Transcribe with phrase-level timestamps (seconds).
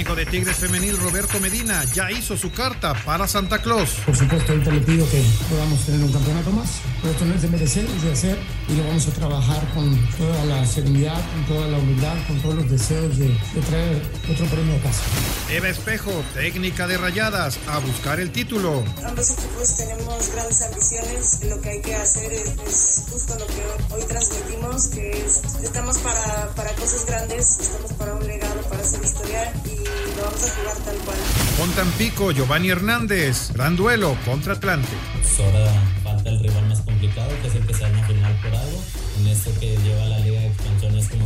[0.00, 3.90] técnico de Tigres Femenil, Roberto Medina, ya hizo su carta para Santa Claus.
[4.06, 7.42] Por supuesto, ahorita le pido que podamos tener un campeonato más, pero esto no es
[7.42, 8.38] de merecer, es de hacer
[8.70, 12.54] y lo vamos a trabajar con toda la serenidad, con toda la humildad, con todos
[12.56, 15.02] los deseos de, de traer otro premio a casa.
[15.50, 18.84] Eva Espejo, técnica de rayadas, a buscar el título.
[19.04, 23.94] Ambos equipos tenemos grandes ambiciones, lo que hay que hacer es, es justo lo que
[23.94, 29.02] hoy transmitimos, que es, estamos para, para cosas grandes, estamos para un legado, para hacer
[29.02, 29.76] historia y
[30.16, 31.18] lo vamos a jugar tal cual.
[31.58, 34.88] Con Tampico, Giovanni Hernández, gran duelo contra Atlante.
[35.20, 35.72] Pues ahora
[36.04, 37.59] falta el rival más complicado, que se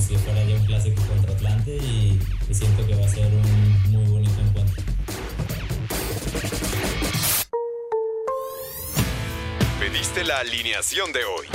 [0.06, 3.92] si fuera ya un clásico contra Atlante y, y siento que va a ser un
[3.92, 4.82] muy bonito encuentro.
[9.80, 11.46] Pediste la alineación de hoy.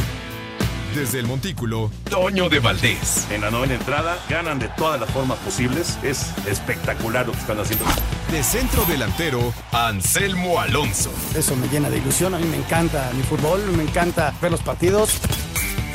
[0.96, 3.28] Desde el Montículo, Toño de Valdés.
[3.30, 6.00] En la novena entrada ganan de todas las formas posibles.
[6.04, 7.86] Es espectacular lo que están haciendo.
[8.32, 11.12] De centro delantero, Anselmo Alonso.
[11.36, 12.34] Eso me llena de ilusión.
[12.34, 15.22] A mí me encanta mi fútbol, me encanta ver los partidos.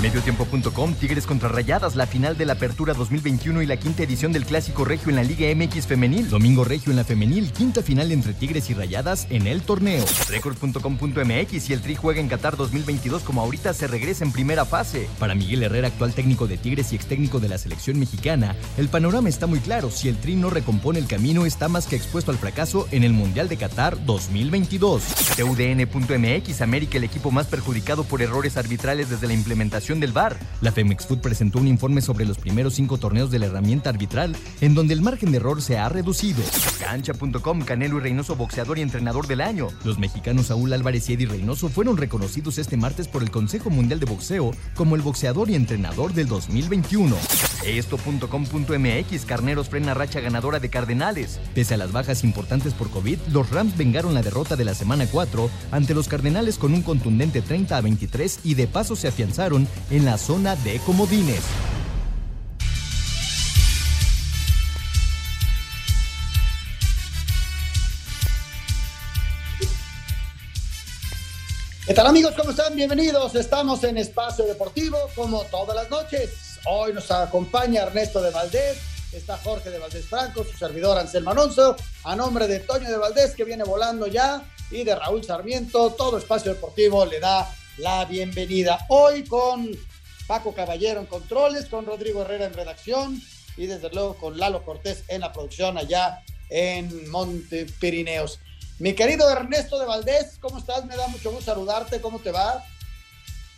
[0.00, 4.44] Mediotiempo.com, Tigres contra Rayadas, la final de la Apertura 2021 y la quinta edición del
[4.44, 6.30] Clásico Regio en la Liga MX Femenil.
[6.30, 10.04] Domingo Regio en la Femenil, quinta final entre Tigres y Rayadas en el torneo.
[10.28, 15.08] Record.com.mx y el Tri juega en Qatar 2022 como ahorita se regresa en primera fase.
[15.18, 18.88] Para Miguel Herrera, actual técnico de Tigres y ex técnico de la selección mexicana, el
[18.88, 19.90] panorama está muy claro.
[19.90, 23.12] Si el Tri no recompone el camino, está más que expuesto al fracaso en el
[23.14, 25.02] Mundial de Qatar 2022.
[25.36, 30.36] TUDN.mx, América el equipo más perjudicado por errores arbitrales desde la implementación del VAR.
[30.60, 34.36] La Femex Food presentó un informe sobre los primeros cinco torneos de la herramienta arbitral,
[34.60, 36.42] en donde el margen de error se ha reducido.
[36.78, 39.68] Cancha.com, Canelo y Reynoso, boxeador y entrenador del año.
[39.84, 43.98] Los mexicanos Saúl Álvarez y Eddie Reynoso fueron reconocidos este martes por el Consejo Mundial
[43.98, 47.16] de Boxeo como el boxeador y entrenador del 2021.
[47.64, 51.40] Esto.com.mx, Carneros frena racha ganadora de Cardenales.
[51.54, 55.06] Pese a las bajas importantes por COVID, los Rams vengaron la derrota de la semana
[55.10, 59.66] 4 ante los Cardenales con un contundente 30 a 23 y de paso se afianzaron
[59.90, 61.42] en la zona de comodines.
[71.86, 72.34] ¿Qué tal amigos?
[72.36, 72.76] ¿Cómo están?
[72.76, 73.34] Bienvenidos.
[73.34, 76.58] Estamos en Espacio Deportivo como todas las noches.
[76.66, 78.76] Hoy nos acompaña Ernesto de Valdés,
[79.12, 83.34] está Jorge de Valdés Franco, su servidor Anselmo Alonso, a nombre de Toño de Valdés
[83.34, 88.86] que viene volando ya y de Raúl Sarmiento, todo Espacio Deportivo le da la bienvenida.
[88.88, 89.70] Hoy con
[90.26, 93.22] Paco Caballero en controles, con Rodrigo Herrera en redacción
[93.56, 98.40] y desde luego con Lalo Cortés en la producción allá en Monte Pirineos.
[98.80, 100.84] Mi querido Ernesto de Valdés, ¿cómo estás?
[100.86, 102.64] Me da mucho gusto saludarte, ¿cómo te va?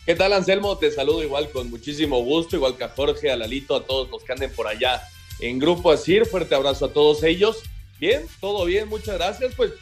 [0.04, 0.76] ¿Qué tal, Anselmo?
[0.76, 4.22] Te saludo igual con muchísimo gusto, igual que a Jorge, a Lalito, a todos los
[4.22, 5.03] que anden por allá
[5.41, 6.26] en Grupo Asir.
[6.26, 7.59] Fuerte abrazo a todos ellos.
[7.98, 9.54] Bien, todo bien, muchas gracias.
[9.54, 9.72] Pues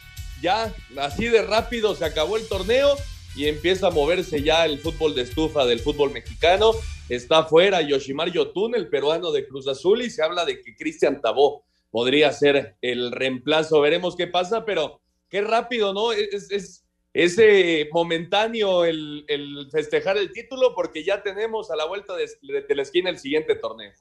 [0.41, 2.95] ya así de rápido se acabó el torneo
[3.39, 6.71] y empieza a moverse ya el fútbol de estufa del fútbol mexicano.
[7.07, 11.21] Está fuera Yoshimar Yotun, el peruano de Cruz Azul, y se habla de que Cristian
[11.21, 13.79] Tabó podría ser el reemplazo.
[13.79, 14.99] Veremos qué pasa, pero
[15.29, 16.11] qué rápido, ¿no?
[16.11, 19.25] Es, es ese momentáneo el,
[19.71, 23.19] festejar el título porque ya tenemos a la vuelta de, de, de, la esquina el
[23.19, 23.93] siguiente torneo.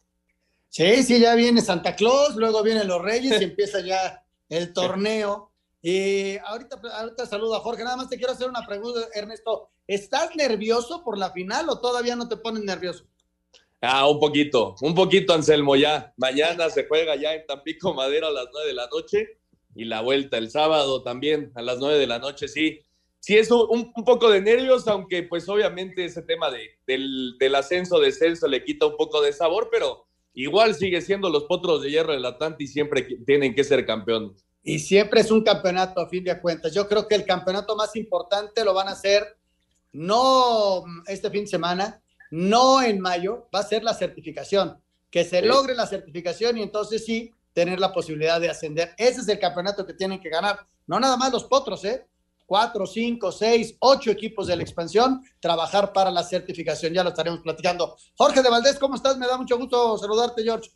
[0.69, 5.53] Sí, sí, ya viene Santa Claus, luego vienen los Reyes y empieza ya el torneo.
[5.83, 7.85] Y ahorita, ahorita saludo a Jorge.
[7.85, 9.71] Nada más te quiero hacer una pregunta, Ernesto.
[9.87, 13.05] ¿Estás nervioso por la final o todavía no te pones nervioso?
[13.81, 16.13] Ah, un poquito, un poquito, Anselmo, ya.
[16.17, 19.39] Mañana se juega ya en Tampico Madera a las nueve de la noche
[19.77, 22.81] y la vuelta el sábado también a las nueve de la noche, sí.
[23.21, 27.55] Sí, es un, un poco de nervios, aunque pues obviamente ese tema de, del, del
[27.55, 31.91] ascenso, descenso le quita un poco de sabor, pero igual sigue siendo los potros de
[31.91, 34.45] hierro del Atlante y siempre tienen que ser campeones.
[34.63, 36.73] Y siempre es un campeonato a fin de cuentas.
[36.75, 39.39] Yo creo que el campeonato más importante lo van a hacer
[39.93, 44.81] no este fin de semana, no en mayo, va a ser la certificación.
[45.11, 48.95] Que se logre la certificación y entonces sí tener la posibilidad de ascender.
[48.99, 50.59] Ese es el campeonato que tienen que ganar.
[50.87, 52.07] No nada más los potros, ¿eh?
[52.47, 56.95] Cuatro, cinco, seis, ocho equipos de la expansión, trabajar para la certificación.
[56.95, 57.97] Ya lo estaremos platicando.
[58.17, 59.19] Jorge de Valdés, ¿cómo estás?
[59.19, 60.71] Me da mucho gusto saludarte, George.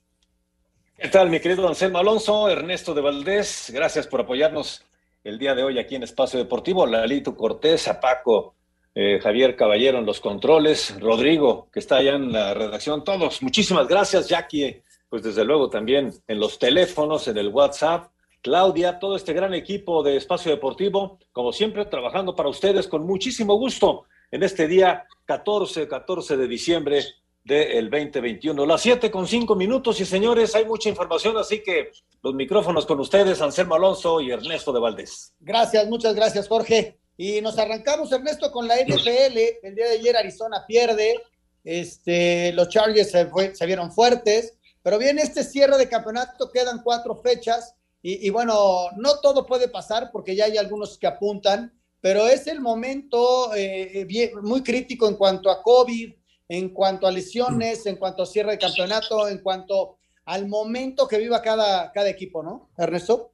[1.02, 3.72] ¿Qué tal, mi querido Anselmo Alonso, Ernesto de Valdés?
[3.74, 4.84] Gracias por apoyarnos
[5.24, 6.86] el día de hoy aquí en Espacio Deportivo.
[6.86, 8.54] Lalito Cortés, a Paco
[8.94, 13.88] eh, Javier Caballero en los controles, Rodrigo, que está allá en la redacción, todos, muchísimas
[13.88, 19.32] gracias, Jackie, pues desde luego también en los teléfonos, en el WhatsApp, Claudia, todo este
[19.32, 24.68] gran equipo de Espacio Deportivo, como siempre, trabajando para ustedes con muchísimo gusto en este
[24.68, 27.04] día 14, 14 de diciembre
[27.44, 28.66] del 2021.
[28.66, 31.90] Las 7 con 5 minutos y señores, hay mucha información, así que
[32.22, 35.34] los micrófonos con ustedes, Anselmo Alonso y Ernesto de Valdés.
[35.40, 36.98] Gracias, muchas gracias, Jorge.
[37.16, 39.38] Y nos arrancamos, Ernesto, con la NFL.
[39.62, 41.20] El día de ayer Arizona pierde,
[41.64, 47.16] este, los Chargers se, se vieron fuertes, pero bien este cierre de campeonato, quedan cuatro
[47.16, 52.26] fechas y, y, bueno, no todo puede pasar porque ya hay algunos que apuntan, pero
[52.26, 56.12] es el momento eh, bien, muy crítico en cuanto a COVID,
[56.48, 61.18] en cuanto a lesiones, en cuanto a cierre de campeonato, en cuanto al momento que
[61.18, 63.32] viva cada, cada equipo, ¿no, Ernesto?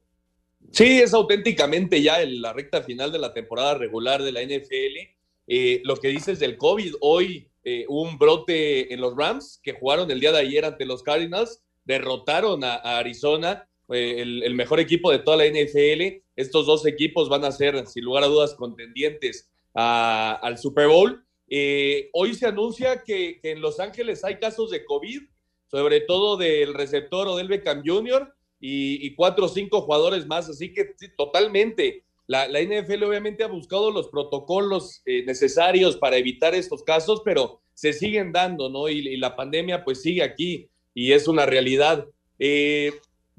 [0.71, 5.17] Sí, es auténticamente ya en la recta final de la temporada regular de la NFL.
[5.47, 10.09] Eh, lo que dices del COVID, hoy eh, un brote en los Rams que jugaron
[10.11, 15.19] el día de ayer ante los Cardinals, derrotaron a, Arizona, eh, el, mejor equipo de
[15.19, 16.21] toda la NFL.
[16.35, 21.25] Estos dos equipos van a ser, sin lugar a dudas, contendientes al Super Bowl.
[21.49, 25.21] Eh, hoy se anuncia que, en Los Ángeles hay casos de COVID,
[25.67, 30.49] sobre todo del receptor Odell Beckham Jr., y, y, cuatro o cinco jugadores más.
[30.49, 36.83] Así que totalmente, la, NFL obviamente ha buscado los protocolos eh, necesarios para evitar estos
[36.83, 38.89] casos, pero se siguen dando, ¿no?
[38.89, 42.05] Y, y, la pandemia pues sigue aquí y es una realidad.
[42.37, 42.91] Eh,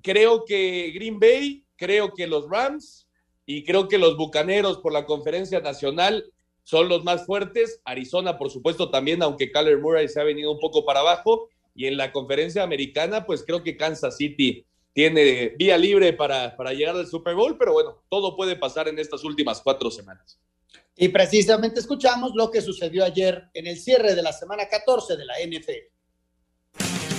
[0.02, 3.06] creo que Green Bay, creo que los Rams
[3.44, 7.80] y creo que los Bucaneros por la conferencia nacional son los más fuertes.
[7.84, 11.48] Arizona, por supuesto, también, aunque Kyler Murray se ha venido un poco para abajo.
[11.74, 16.72] Y en la conferencia americana, pues creo que Kansas City tiene vía libre para, para
[16.72, 20.38] llegar al Super Bowl, pero bueno, todo puede pasar en estas últimas cuatro semanas.
[20.96, 25.24] Y precisamente escuchamos lo que sucedió ayer en el cierre de la semana 14 de
[25.24, 27.09] la NFL.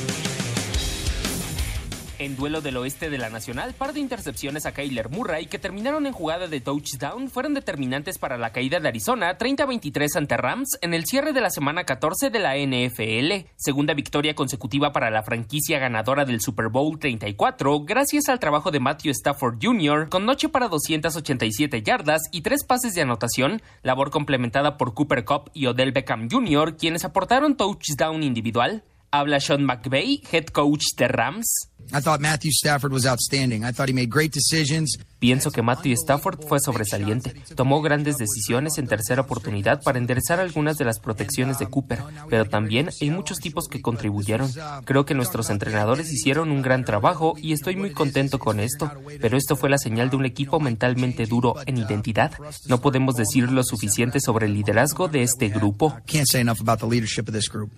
[2.22, 6.06] En duelo del oeste de la Nacional, par de intercepciones a Kyler Murray que terminaron
[6.06, 10.94] en jugada de touchdown fueron determinantes para la caída de Arizona 30-23 ante Rams en
[10.94, 15.80] el cierre de la semana 14 de la NFL, segunda victoria consecutiva para la franquicia
[15.80, 20.08] ganadora del Super Bowl 34 gracias al trabajo de Matthew Stafford Jr.
[20.10, 25.50] con noche para 287 yardas y tres pases de anotación, labor complementada por Cooper Cup
[25.56, 26.78] y Odell Beckham Jr.
[26.78, 28.84] quienes aportaron touchdown individual.
[29.10, 31.71] Habla Sean McVay, head coach de Rams.
[31.94, 33.64] I thought Matthew Stafford was outstanding.
[33.64, 34.98] I thought he made great decisions.
[35.20, 37.36] Pienso que Matthew Stafford fue sobresaliente.
[37.56, 42.46] Tomó grandes decisiones en tercera oportunidad para enderezar algunas de las protecciones de Cooper, pero
[42.46, 44.52] también hay muchos tipos que contribuyeron.
[44.84, 49.38] Creo que nuestros entrenadores hicieron un gran trabajo y estoy muy contento con esto, pero
[49.38, 52.32] esto fue la señal de un equipo mentalmente duro en identidad.
[52.68, 55.96] No podemos decir lo suficiente sobre el liderazgo de este grupo.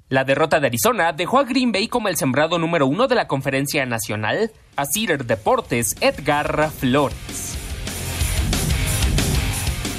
[0.09, 3.27] La derrota de Arizona dejó a Green Bay como el sembrado número uno de la
[3.27, 4.51] conferencia nacional.
[4.75, 7.53] A Cider Deportes, Edgar Flores.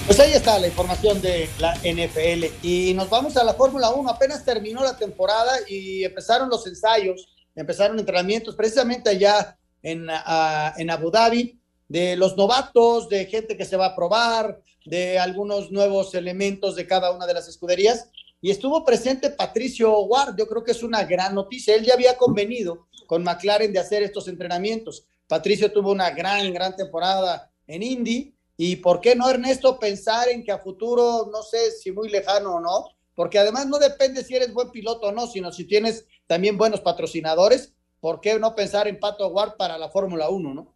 [0.06, 4.10] Pues ahí está la información de la NFL y nos vamos a la Fórmula 1.
[4.10, 10.90] Apenas terminó la temporada y empezaron los ensayos, empezaron entrenamientos precisamente allá en, uh, en
[10.90, 11.58] Abu Dhabi
[11.88, 16.86] de los novatos, de gente que se va a probar, de algunos nuevos elementos de
[16.86, 18.10] cada una de las escuderías.
[18.42, 21.76] Y estuvo presente Patricio Ward, yo creo que es una gran noticia.
[21.76, 25.06] Él ya había convenido con McLaren de hacer estos entrenamientos.
[25.26, 28.34] Patricio tuvo una gran, gran temporada en Indy.
[28.56, 32.54] Y por qué no, Ernesto, pensar en que a futuro, no sé si muy lejano
[32.54, 36.06] o no, porque además no depende si eres buen piloto o no, sino si tienes
[36.26, 40.74] también buenos patrocinadores, ¿por qué no pensar en Pato Ward para la Fórmula 1, no?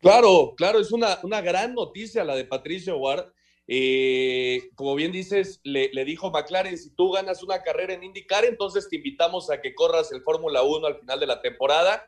[0.00, 3.32] Claro, claro, es una, una gran noticia la de Patricio Ward.
[3.74, 8.86] Eh, como bien dices, le, dijo McLaren, si tú ganas una carrera en IndyCar, entonces
[8.86, 12.06] te invitamos a que corras el Fórmula 1 al final de la temporada.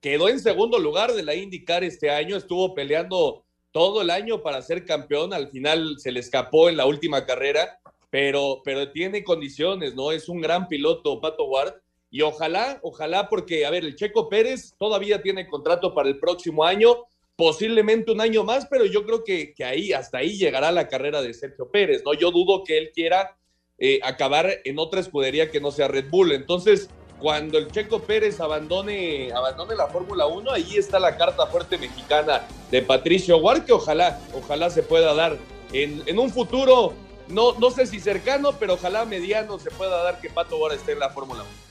[0.00, 4.62] Quedó en segundo lugar de la IndyCar este año, estuvo peleando todo el año para
[4.62, 9.94] ser campeón, al final se le escapó en la última carrera, pero, pero tiene condiciones,
[9.94, 10.10] ¿no?
[10.10, 11.74] Es un gran piloto, Pato Ward,
[12.10, 16.64] y ojalá, ojalá, porque, a ver, el Checo Pérez todavía tiene contrato para el próximo
[16.64, 17.04] año,
[17.36, 21.22] posiblemente un año más, pero yo creo que, que, ahí, hasta ahí llegará la carrera
[21.22, 22.14] de Sergio Pérez, ¿no?
[22.14, 23.36] Yo dudo que él quiera
[23.78, 26.32] eh, acabar en otra escudería que no sea Red Bull.
[26.32, 26.88] Entonces,
[27.18, 32.46] cuando el Checo Pérez abandone, abandone la Fórmula 1, ahí está la carta fuerte mexicana
[32.70, 35.36] de Patricio Ward, que ojalá, ojalá se pueda dar
[35.72, 36.92] en, en un futuro,
[37.28, 40.92] no, no sé si cercano, pero ojalá mediano se pueda dar que Pato Ward esté
[40.92, 41.63] en la Fórmula 1.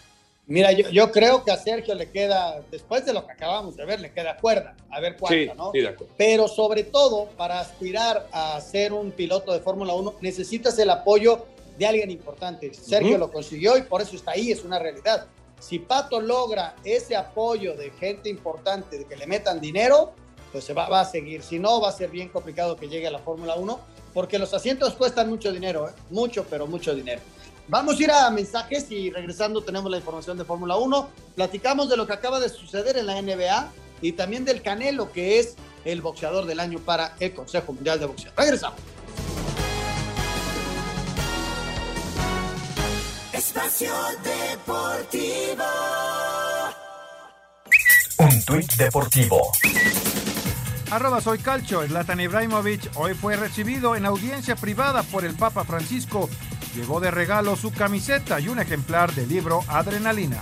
[0.46, 3.86] Mira, yo, yo, creo que a Sergio le queda, después de lo que acabamos de
[3.86, 5.72] ver, le queda cuerda, a ver cuánta, ¿no?
[5.72, 6.14] Sí, de acuerdo.
[6.18, 11.46] Pero sobre todo, para aspirar a ser un piloto de Fórmula 1, necesitas el apoyo
[11.78, 12.74] de alguien importante.
[12.74, 13.20] Sergio uh -huh.
[13.20, 15.28] lo consiguió y por eso está ahí, es una realidad.
[15.60, 20.12] Si Pato logra ese apoyo de gente importante, de que le metan dinero,
[20.52, 21.42] pues se va, va a seguir.
[21.42, 23.80] Si no, va a ser bien complicado que llegue a la Fórmula 1,
[24.14, 25.94] porque los asientos cuestan mucho dinero, ¿eh?
[26.10, 27.22] mucho, pero mucho dinero.
[27.67, 31.10] Vamos a ir a mensajes y regresando tenemos la información de Fórmula 1.
[31.36, 35.39] Platicamos de lo que acaba de suceder en la NBA y también del Canelo, que
[35.39, 35.55] es
[35.86, 38.32] el boxeador del año para el Consejo Mundial de Boxeo.
[38.36, 38.79] Regresamos.
[43.32, 43.93] Espacio
[44.24, 45.63] Deportivo.
[48.20, 49.51] Un tuit deportivo.
[50.91, 51.82] Arroba soy Calcho.
[51.88, 56.29] Zlatan Ibrahimovic hoy fue recibido en audiencia privada por el Papa Francisco.
[56.75, 60.42] Llegó de regalo su camiseta y un ejemplar del libro Adrenalina.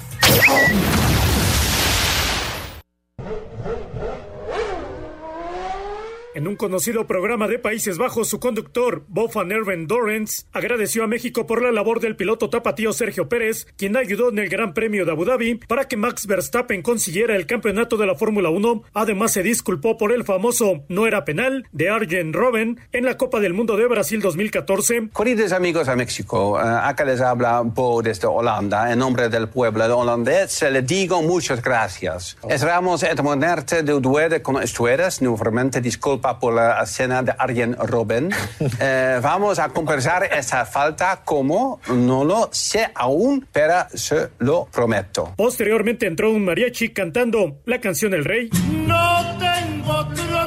[6.34, 11.08] En un conocido programa de Países Bajos, su conductor, Bob Van Erven Dorrance, agradeció a
[11.08, 15.04] México por la labor del piloto tapatío Sergio Pérez, quien ayudó en el Gran Premio
[15.04, 18.84] de Abu Dhabi para que Max Verstappen consiguiera el campeonato de la Fórmula 1.
[18.94, 23.42] Además, se disculpó por el famoso no era penal de Arjen Robben en la Copa
[23.42, 25.10] del Mundo de Brasil 2014.
[25.14, 28.90] Queridos amigos de México, acá les habla Bo desde Holanda.
[28.90, 32.38] En nombre del pueblo holandés, les digo muchas gracias.
[32.48, 35.22] Esperamos etmonerte de duede con ustedes.
[35.22, 38.30] Nuevamente disculpa por la escena de Arjen Robben.
[38.84, 45.34] Eh, vamos a compensar esa falta como no lo sé aún, pero se lo prometo.
[45.36, 48.50] Posteriormente entró un mariachi cantando la canción El Rey.
[48.88, 50.41] No tengo trono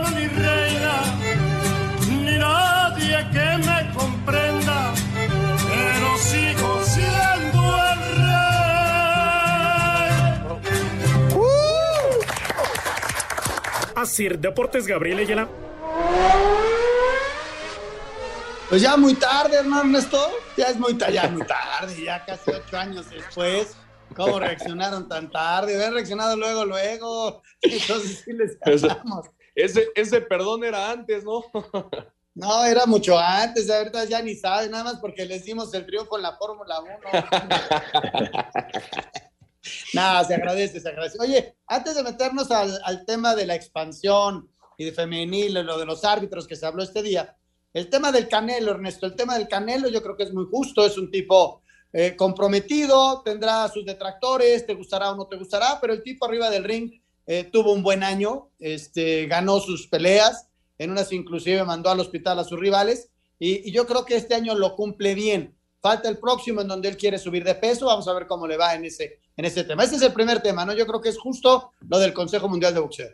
[14.05, 15.49] Así, Deportes Gabriel Ayala.
[18.69, 20.31] Pues ya muy tarde, hermano Ernesto.
[20.59, 23.75] Ya es muy, ya muy tarde, ya casi ocho años después.
[24.15, 25.75] ¿Cómo reaccionaron tan tarde?
[25.75, 27.43] Hubieran reaccionado luego, luego.
[27.63, 29.31] Entonces sí les ganamos.
[29.55, 31.43] Ese, ese perdón era antes, ¿no?
[32.35, 36.17] No, era mucho antes, ahorita ya ni saben, nada más porque les dimos el triunfo
[36.17, 36.93] en la Fórmula 1.
[39.93, 41.19] Nada, se agradece, se agradece.
[41.21, 46.05] Oye, antes de meternos al, tema de la expansión, y de femenil, lo de los
[46.05, 47.37] árbitros que se habló este día.
[47.73, 50.85] El tema del Canelo, Ernesto, el tema del Canelo yo creo que es muy justo,
[50.85, 55.93] es un tipo eh, comprometido, tendrá sus detractores, te gustará o no te gustará, pero
[55.93, 56.93] el tipo arriba del ring
[57.27, 62.39] eh, tuvo un buen año, este, ganó sus peleas, en unas inclusive mandó al hospital
[62.39, 65.55] a sus rivales, y yo creo que este año lo cumple bien.
[65.83, 68.57] Falta el próximo en donde él quiere subir de peso, vamos a ver cómo le
[68.57, 69.85] va en ese, en ese tema.
[69.85, 70.75] Ese es el primer tema, ¿no?
[70.75, 73.11] Yo creo que es justo lo del Consejo Mundial de Boxeo.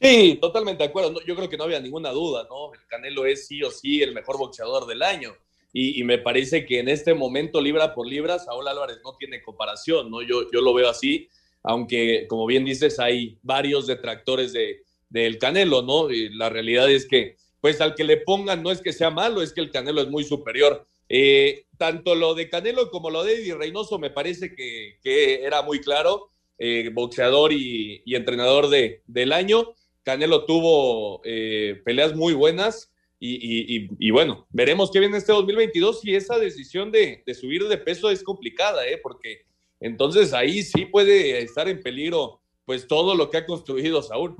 [0.00, 1.20] Sí, totalmente de acuerdo.
[1.24, 2.74] yo creo que no había ninguna duda, ¿no?
[2.74, 5.32] El Canelo es sí o sí el mejor boxeador del año.
[5.74, 10.10] Y, me parece que en este momento, libra por libra, Saúl Álvarez no tiene comparación,
[10.10, 10.20] ¿no?
[10.20, 11.28] Yo, yo lo veo así,
[11.62, 16.10] aunque, como bien dices, hay varios detractores de, del Canelo, ¿no?
[16.10, 19.40] Y la realidad es que, pues al que le pongan, no es que sea malo,
[19.40, 20.86] es que el Canelo es muy superior.
[21.08, 24.98] Eh, tanto lo de Canelo como lo de Eddie Reynoso me parece que,
[25.44, 29.74] era muy claro, eh, boxeador y, entrenador de, del año.
[30.02, 32.90] Canelo tuvo eh, peleas muy buenas
[33.24, 38.10] y, bueno, veremos qué viene este 2022 y esa decisión de, de, subir de peso
[38.10, 38.98] es complicada, ¿eh?
[39.00, 39.46] porque
[39.78, 44.36] entonces ahí sí puede estar en peligro pues todo lo que ha construido Saúl.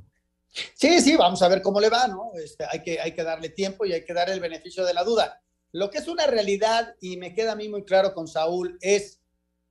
[0.74, 2.32] Sí, sí, vamos a ver cómo le va, ¿no?
[2.42, 5.02] Este, hay, que, hay que darle tiempo y hay que dar el beneficio de la
[5.02, 5.42] duda.
[5.72, 9.20] Lo que es una realidad, y me queda a mí muy claro con Saúl, es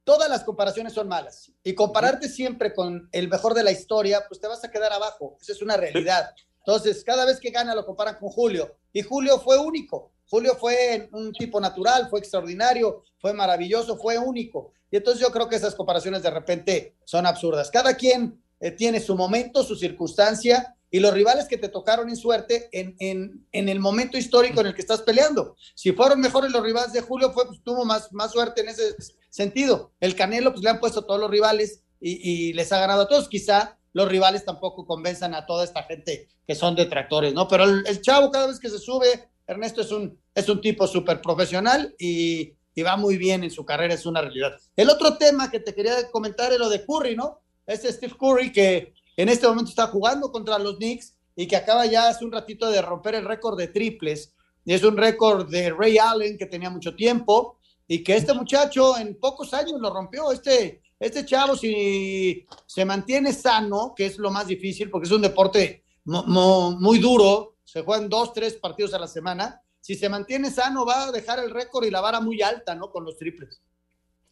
[0.04, 1.52] todas las comparaciones son malas.
[1.64, 5.38] Y compararte siempre con el mejor de la historia, pues te vas a quedar abajo.
[5.40, 6.34] Esa es una realidad.
[6.60, 8.78] Entonces, cada vez que gana lo comparan con Julio.
[8.92, 10.12] Y Julio fue único.
[10.28, 14.72] Julio fue un tipo natural, fue extraordinario, fue maravilloso, fue único.
[14.90, 17.70] Y entonces yo creo que esas comparaciones de repente son absurdas.
[17.70, 22.18] Cada quien eh, tiene su momento, su circunstancia y los rivales que te tocaron en
[22.18, 25.56] suerte en, en, en, el momento histórico en el que estás peleando.
[25.74, 28.94] Si fueron mejores los rivales de Julio, fue, pues, tuvo más, más suerte en ese
[29.30, 29.94] sentido.
[30.02, 33.04] El Canelo, pues le han puesto a todos los rivales y, y, les ha ganado
[33.04, 33.30] a todos.
[33.30, 37.48] Quizá los rivales tampoco convenzan a toda esta gente que son detractores, ¿no?
[37.48, 40.88] Pero el, el chavo cada vez que se sube, Ernesto es un, es un tipo
[40.88, 44.60] súper profesional y, y va muy bien en su carrera, es una realidad.
[44.76, 47.40] El otro tema que te quería comentar es lo de Curry, ¿no?
[47.66, 51.86] Este Steve Curry que en este momento está jugando contra los Knicks y que acaba
[51.86, 54.34] ya hace un ratito de romper el récord de triples.
[54.66, 58.98] Y es un récord de Ray Allen que tenía mucho tiempo y que este muchacho
[58.98, 60.32] en pocos años lo rompió.
[60.32, 65.24] Este Este chavo, si se mantiene sano, que es lo más difícil, porque es un
[65.24, 69.64] deporte muy duro, se juegan dos, tres partidos a la semana.
[69.80, 72.92] Si se mantiene sano, va a dejar el récord y la vara muy alta, ¿no?
[72.92, 73.62] Con los triples.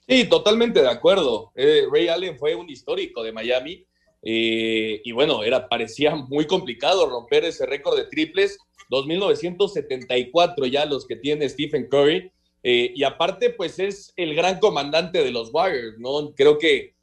[0.07, 1.51] Sí, totalmente de acuerdo.
[1.55, 3.83] Eh, Ray Allen fue un histórico de Miami
[4.21, 8.57] eh, y bueno, era, parecía muy complicado romper ese récord de triples.
[8.89, 12.31] 2.974 ya los que tiene Stephen Curry.
[12.63, 16.33] Eh, y aparte, pues es el gran comandante de los Warriors, ¿no?
[16.35, 16.95] Creo que,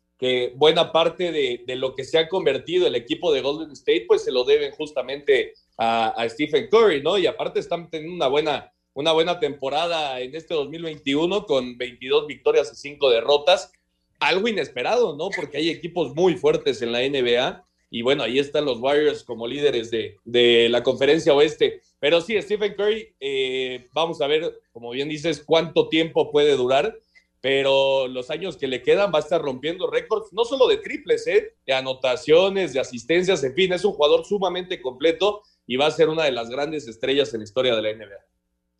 [0.54, 4.32] buena parte de, lo que se ha convertido el equipo de Golden State, pues se
[4.32, 7.18] lo deben justamente a, a, Stephen Curry, ¿no?
[7.18, 12.72] Y aparte están teniendo una buena, una buena temporada en este 2021 con 22 victorias
[12.72, 13.72] y 5 derrotas.
[14.18, 15.28] Algo inesperado, ¿no?
[15.30, 19.46] Porque hay equipos muy fuertes en la NBA y bueno, ahí están los Warriors como
[19.46, 21.80] líderes de, de la conferencia oeste.
[21.98, 26.98] Pero sí, Stephen Curry, eh, vamos a ver, como bien dices, cuánto tiempo puede durar,
[27.40, 31.26] pero los años que le quedan va a estar rompiendo récords, no solo de triples,
[31.26, 31.54] ¿eh?
[31.64, 36.08] de anotaciones, de asistencias, en fin, es un jugador sumamente completo y va a ser
[36.08, 38.26] una de las grandes estrellas en la historia de la NBA.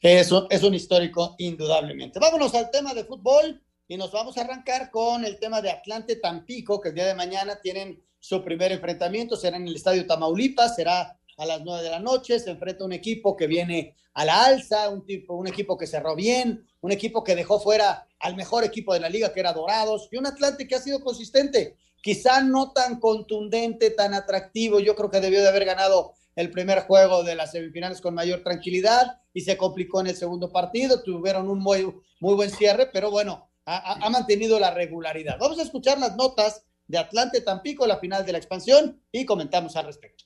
[0.00, 2.19] Eso es un histórico, indudablemente.
[2.19, 6.16] Vámonos al tema de fútbol y nos vamos a arrancar con el tema de Atlante
[6.16, 10.75] Tampico, que el día de mañana tienen su primer enfrentamiento, será en el Estadio Tamaulipas,
[10.75, 14.47] será a las nueve de la noche, se enfrenta un equipo que viene a la
[14.47, 18.64] alza, un, tipo, un equipo que cerró bien, un equipo que dejó fuera al mejor
[18.64, 22.43] equipo de la liga, que era Dorados, y un Atlante que ha sido consistente, quizá
[22.43, 27.23] no tan contundente, tan atractivo, yo creo que debió de haber ganado el primer juego
[27.23, 31.59] de las semifinales con mayor tranquilidad y se complicó en el segundo partido, tuvieron un
[31.61, 31.85] muy,
[32.21, 35.38] muy buen cierre, pero bueno, ha, ha mantenido la regularidad.
[35.38, 39.76] Vamos a escuchar las notas de Atlante Tampico, la final de la expansión, y comentamos
[39.76, 40.25] al respecto.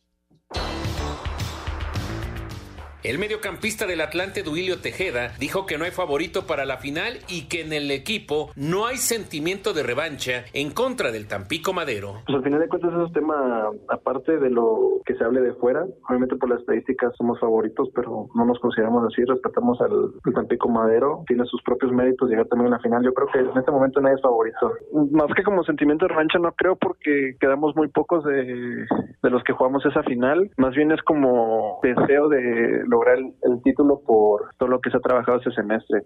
[3.03, 7.49] El mediocampista del Atlante, Duilio Tejeda, dijo que no hay favorito para la final y
[7.49, 12.21] que en el equipo no hay sentimiento de revancha en contra del Tampico Madero.
[12.27, 15.55] Pues al final de cuentas es un tema aparte de lo que se hable de
[15.55, 15.87] fuera.
[16.11, 19.25] Obviamente por las estadísticas somos favoritos, pero no nos consideramos así.
[19.25, 21.25] Respetamos al, Tampico Madero.
[21.27, 23.03] Tiene sus propios méritos llegar también a la final.
[23.03, 24.73] Yo creo que en este momento nadie es favorito.
[25.13, 28.85] Más que como sentimiento de revancha no creo porque quedamos muy pocos de,
[29.23, 30.51] de los que jugamos esa final.
[30.59, 34.97] Más bien es como deseo de lograr el, el, título por todo lo que se
[34.97, 36.05] ha trabajado este semestre.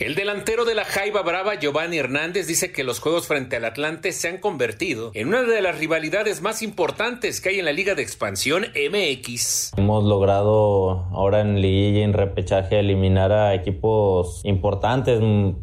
[0.00, 4.12] El delantero de la Jaiba Brava, Giovanni Hernández, dice que los juegos frente al Atlante
[4.12, 7.94] se han convertido en una de las rivalidades más importantes que hay en la Liga
[7.94, 9.72] de Expansión MX.
[9.76, 15.20] Hemos logrado ahora en liguilla y en repechaje eliminar a equipos importantes,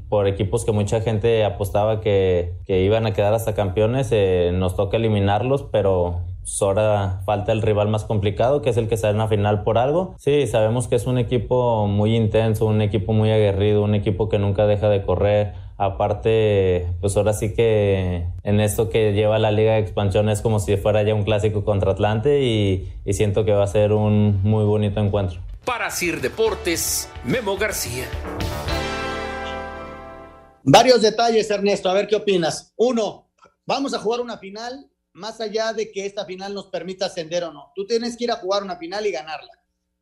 [0.08, 4.10] por equipos que mucha gente apostaba que, que iban a quedar hasta campeones.
[4.12, 6.27] Eh, nos toca eliminarlos, pero
[6.62, 9.78] ahora falta el rival más complicado, que es el que sale en la final por
[9.78, 10.16] algo.
[10.18, 14.40] Sí, sabemos que es un equipo muy intenso, un equipo muy aguerrido, un equipo que
[14.40, 15.54] nunca deja de correr.
[15.78, 20.60] Aparte, pues ahora sí que en esto que lleva la Liga de Expansión es como
[20.60, 24.42] si fuera ya un clásico contra Atlante y, y siento que va a ser un
[24.44, 25.40] muy bonito encuentro.
[25.66, 28.06] Para Sir Deportes, Memo García.
[30.64, 32.74] Varios detalles, Ernesto, a ver qué opinas.
[32.76, 33.30] Uno,
[33.66, 37.52] vamos a jugar una final más allá de que esta final nos permita ascender o
[37.52, 37.72] no.
[37.76, 39.52] Tú tienes que ir a jugar una final y ganarla.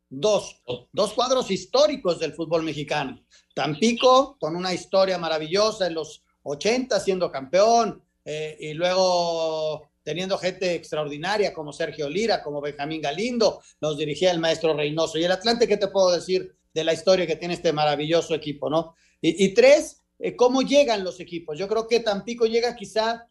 [0.08, 3.20] Dos, dos cuadros históricos del fútbol mexicano.
[3.54, 10.74] Tampico, con una historia maravillosa en los 80 siendo campeón, eh, y luego teniendo gente
[10.74, 15.18] extraordinaria como Sergio Lira, como Benjamín Galindo, nos dirigía el maestro Reynoso.
[15.18, 18.68] Y el Atlante, ¿qué te puedo decir de la historia que tiene este maravilloso equipo,
[18.68, 18.94] no?
[19.20, 21.58] Y, tres, eh, ¿cómo llegan los equipos?
[21.58, 23.26] Yo creo que Tampico llega quizá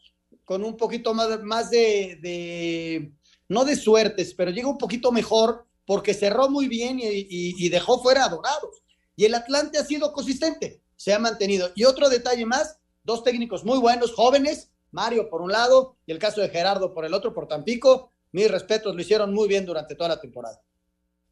[0.46, 3.12] con un poquito más, más de,
[3.50, 8.26] no de suertes, pero llega un poquito mejor porque cerró muy bien y, dejó fuera
[8.26, 8.84] a Dorados.
[9.16, 11.72] Y el Atlante ha sido consistente, se ha mantenido.
[11.76, 16.20] Y otro detalle más, dos técnicos muy buenos, jóvenes, Mario por un lado y el
[16.20, 18.12] caso de Gerardo por el otro, por Tampico.
[18.32, 20.62] Mis respetos, lo hicieron muy bien durante toda la temporada.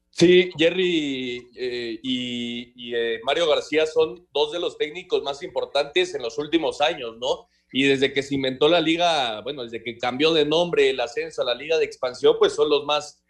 [0.09, 6.13] Sí, Jerry eh, y, y eh, Mario García son dos de los técnicos más importantes
[6.13, 7.47] en los últimos años, ¿no?
[7.75, 11.41] Y desde que se inventó la liga, bueno, desde que cambió de nombre el ascenso
[11.41, 13.23] a la liga de expansión, pues son los más,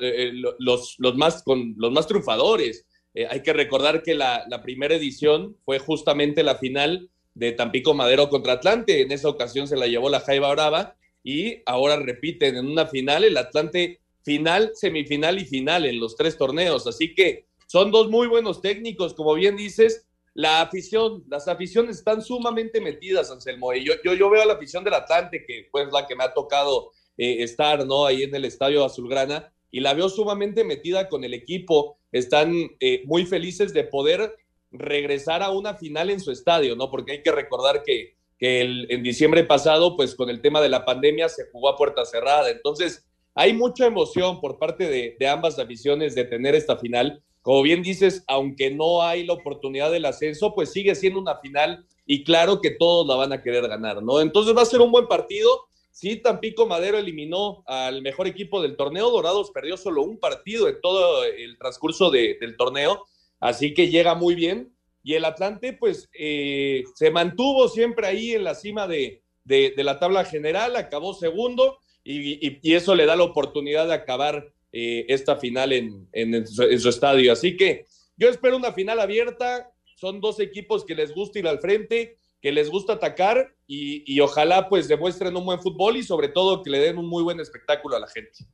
[0.00, 2.86] eh, los, los más, con, los más triunfadores.
[3.14, 7.94] Eh, hay que recordar que la, la, primera edición fue justamente la final de Tampico
[7.94, 9.00] Madero contra Atlante.
[9.00, 13.22] En esa ocasión se la llevó la Jaiba Brava y ahora repiten en una final
[13.22, 16.88] el Atlante final, semifinal y final en los tres torneos.
[16.88, 22.20] Así que son dos muy buenos técnicos, como bien dices, la afición, las aficiones están
[22.20, 23.72] sumamente metidas, Anselmo.
[23.72, 26.34] Y yo, yo, yo veo la afición del Atlante, que pues la que me ha
[26.34, 28.04] tocado eh, estar, ¿no?
[28.04, 31.98] Ahí en el estadio Azulgrana, y la veo sumamente metida con el equipo.
[32.10, 34.36] Están eh, muy felices de poder
[34.72, 36.90] regresar a una final en su estadio, ¿no?
[36.90, 40.84] Porque hay que recordar que, que en diciembre pasado, pues con el tema de la
[40.84, 42.50] pandemia se jugó a puerta cerrada.
[42.50, 47.22] Entonces, hay mucha emoción por parte de, de ambas aficiones de tener esta final.
[47.44, 51.84] Como bien dices, aunque no hay la oportunidad del ascenso, pues sigue siendo una final
[52.06, 54.22] y claro que todos la van a querer ganar, ¿no?
[54.22, 55.50] Entonces va a ser un buen partido.
[55.90, 59.10] Sí, Tampico Madero eliminó al mejor equipo del torneo.
[59.10, 63.04] Dorados perdió solo un partido en todo el transcurso de, del torneo,
[63.40, 64.74] así que llega muy bien.
[65.02, 69.98] Y el Atlante, pues, eh, se mantuvo siempre ahí en la cima de, de, la
[69.98, 75.36] tabla general, acabó segundo y, y, eso le da la oportunidad de acabar eh, esta
[75.36, 77.32] final en, en, en, su, en su estadio.
[77.32, 79.70] Así que yo espero una final abierta.
[79.96, 84.20] Son dos equipos que les gusta ir al frente que les gusta atacar y, y,
[84.20, 87.40] ojalá pues demuestren un buen fútbol y sobre todo que le den un muy buen
[87.40, 88.44] espectáculo a la gente.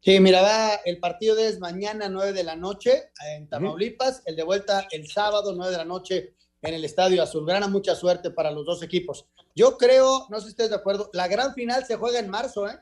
[0.00, 4.44] Sí, mira, va, el partido es mañana 9 de la noche en Tamaulipas, el de
[4.44, 7.68] vuelta el sábado 9 de la noche en el Estadio Azulgrana.
[7.68, 9.26] Mucha suerte para los dos equipos.
[9.54, 12.66] Yo creo, no sé si ustedes de acuerdo, la gran final se juega en marzo,
[12.66, 12.78] ¿eh?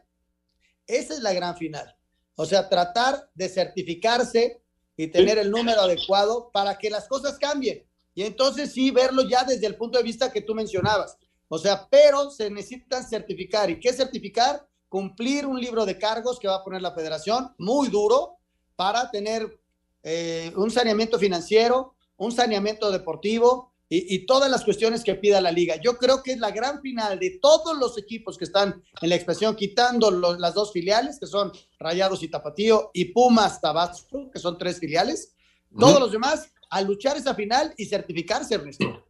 [0.86, 1.92] Esa es la gran final.
[2.34, 4.62] O sea, tratar de certificarse
[4.96, 9.44] y tener el número adecuado para que las cosas cambien y entonces sí verlo ya
[9.44, 11.16] desde el punto de vista que tú mencionabas.
[11.48, 13.70] O sea, pero se necesitan certificar.
[13.70, 14.66] ¿Y qué certificar?
[14.88, 18.36] Cumplir un libro de cargos que va a poner la federación, muy duro,
[18.76, 19.58] para tener
[20.02, 25.52] eh, un saneamiento financiero, un saneamiento deportivo y, y, todas las cuestiones que pida la
[25.52, 25.76] liga.
[25.76, 29.16] Yo creo que es la gran final de todos los equipos que están en la
[29.16, 34.38] expresión, quitando los, las dos filiales, que son Rayados y Tapatío, y Pumas Tabasco, que
[34.38, 35.34] son tres filiales.
[35.78, 39.04] Todos los demás a luchar esa final y certificarse, Ernesto.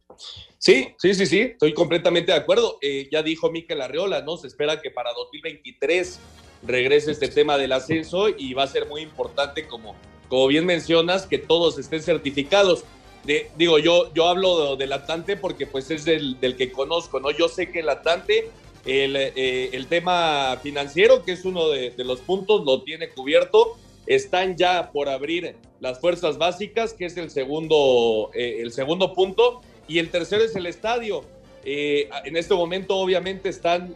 [0.57, 2.77] Sí, sí, sí, sí, estoy completamente de acuerdo.
[2.81, 4.35] Eh, ya dijo Miquel Arreola, ¿no?
[4.35, 6.19] Se espera que para 2023
[6.61, 9.95] regrese este tema del ascenso y va a ser muy importante, como,
[10.27, 12.83] como bien mencionas, que todos estén certificados.
[13.23, 17.19] De, digo, yo, yo hablo de, del Atlante porque pues es del, del, que conozco,
[17.19, 17.31] ¿no?
[17.31, 18.49] Yo sé que el Atlante,
[18.85, 23.77] el, eh, el tema financiero, que es uno de, de los puntos, lo tiene cubierto
[24.05, 29.61] están ya por abrir las fuerzas básicas, que es el segundo, eh, el segundo punto,
[29.87, 31.23] y el tercero es el estadio.
[31.65, 33.95] Eh, en este momento obviamente están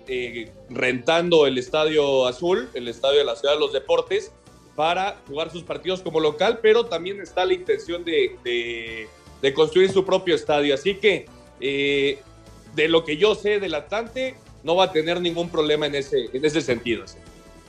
[0.70, 4.32] rentando el Estadio Azul, el Estadio de la Ciudad de los Deportes,
[4.76, 9.08] para jugar sus partidos como local, pero también está la intención de, de,
[9.42, 10.74] de construir su propio estadio.
[10.74, 11.26] Así que
[11.60, 16.26] de lo que yo sé del Atlante, no va a tener ningún problema en ese,
[16.32, 17.06] en ese sentido.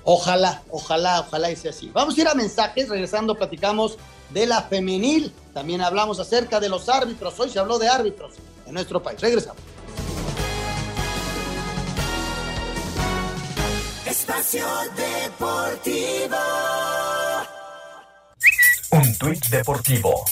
[0.05, 1.91] Ojalá, ojalá, ojalá y sea así.
[1.93, 3.99] Vamos a ir a mensajes, regresando platicamos
[4.31, 8.35] de la femenil, también hablamos acerca de los árbitros, hoy se habló de árbitros
[8.67, 9.21] en nuestro país.
[9.21, 9.63] Regresamos.
[14.07, 16.37] Espacio Deportivo.
[18.91, 20.25] Un tuit deportivo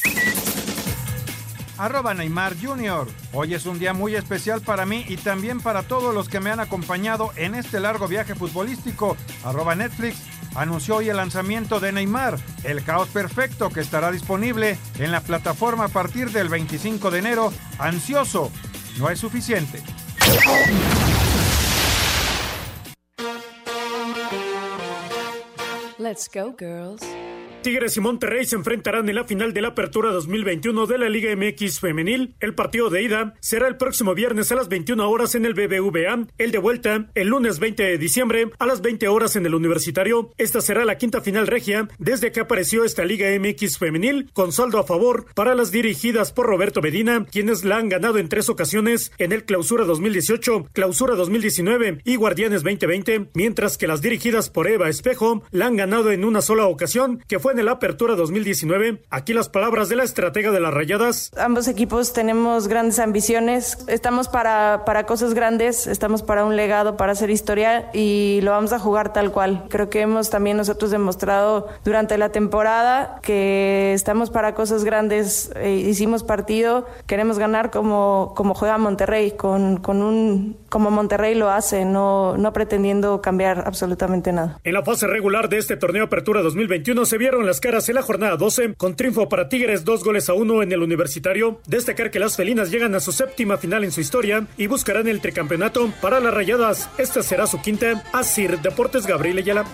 [1.79, 3.07] arroba Neymar Jr.
[3.33, 6.51] Hoy es un día muy especial para mí y también para todos los que me
[6.51, 9.17] han acompañado en este largo viaje futbolístico.
[9.45, 10.23] Arroba Netflix
[10.55, 15.85] anunció hoy el lanzamiento de Neymar, el caos perfecto que estará disponible en la plataforma
[15.85, 17.53] a partir del 25 de enero.
[17.79, 18.51] Ansioso,
[18.99, 19.83] no es suficiente.
[25.99, 27.03] Let's go, girls.
[27.67, 31.35] Tigres y Monterrey se enfrentarán en la final de la Apertura 2021 de la Liga
[31.35, 32.37] MX Femenil.
[32.39, 36.29] El partido de ida será el próximo viernes a las 21 horas en el BBVA,
[36.39, 40.31] el de vuelta el lunes 20 de diciembre a las 20 horas en el Universitario.
[40.39, 44.79] Esta será la quinta final regia desde que apareció esta Liga MX Femenil, con saldo
[44.79, 49.11] a favor para las dirigidas por Roberto Medina, quienes la han ganado en tres ocasiones
[49.19, 54.89] en el Clausura 2018, Clausura 2019 y Guardianes 2020, mientras que las dirigidas por Eva
[54.89, 59.03] Espejo la han ganado en una sola ocasión, que fue en el Apertura 2019.
[59.09, 61.31] Aquí las palabras de la estratega de las Rayadas.
[61.39, 63.79] Ambos equipos tenemos grandes ambiciones.
[63.89, 68.75] Estamos para, para cosas grandes, estamos para un legado, para hacer historia y lo vamos
[68.75, 69.65] a jugar tal cual.
[69.71, 75.51] Creo que hemos también nosotros demostrado durante la temporada que estamos para cosas grandes.
[75.57, 81.51] Eh, hicimos partido, queremos ganar como, como juega Monterrey, con, con un como Monterrey lo
[81.51, 84.61] hace, no, no pretendiendo cambiar absolutamente nada.
[84.65, 88.03] En la fase regular de este torneo Apertura 2021 se vieron las caras en la
[88.03, 91.61] jornada 12, con triunfo para Tigres dos goles a uno en el universitario.
[91.67, 95.21] Destacar que las felinas llegan a su séptima final en su historia y buscarán el
[95.21, 96.89] tricampeonato para las rayadas.
[96.99, 98.03] Esta será su quinta.
[98.13, 99.65] Asir Deportes Gabriel Ayala.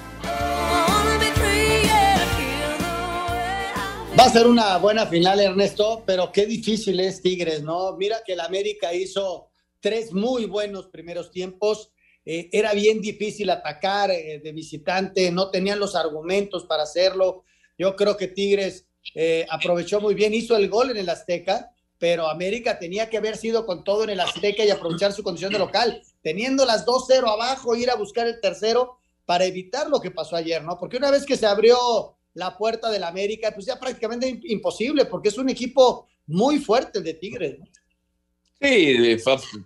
[4.19, 7.97] Va a ser una buena final, Ernesto, pero qué difícil es Tigres, ¿no?
[7.97, 9.52] Mira que el América hizo
[9.83, 11.91] tres muy buenos primeros tiempos.
[12.25, 17.45] Eh, era bien difícil atacar eh, de visitante, no tenían los argumentos para hacerlo.
[17.77, 22.29] Yo creo que Tigres eh, aprovechó muy bien, hizo el gol en el Azteca, pero
[22.29, 25.59] América tenía que haber sido con todo en el Azteca y aprovechar su condición de
[25.59, 30.37] local, teniendo las 2-0 abajo, ir a buscar el tercero para evitar lo que pasó
[30.37, 30.79] ayer, ¿no?
[30.79, 35.29] Porque una vez que se abrió la puerta del América, pues ya prácticamente imposible, porque
[35.29, 37.59] es un equipo muy fuerte el de Tigres.
[37.59, 37.67] ¿no?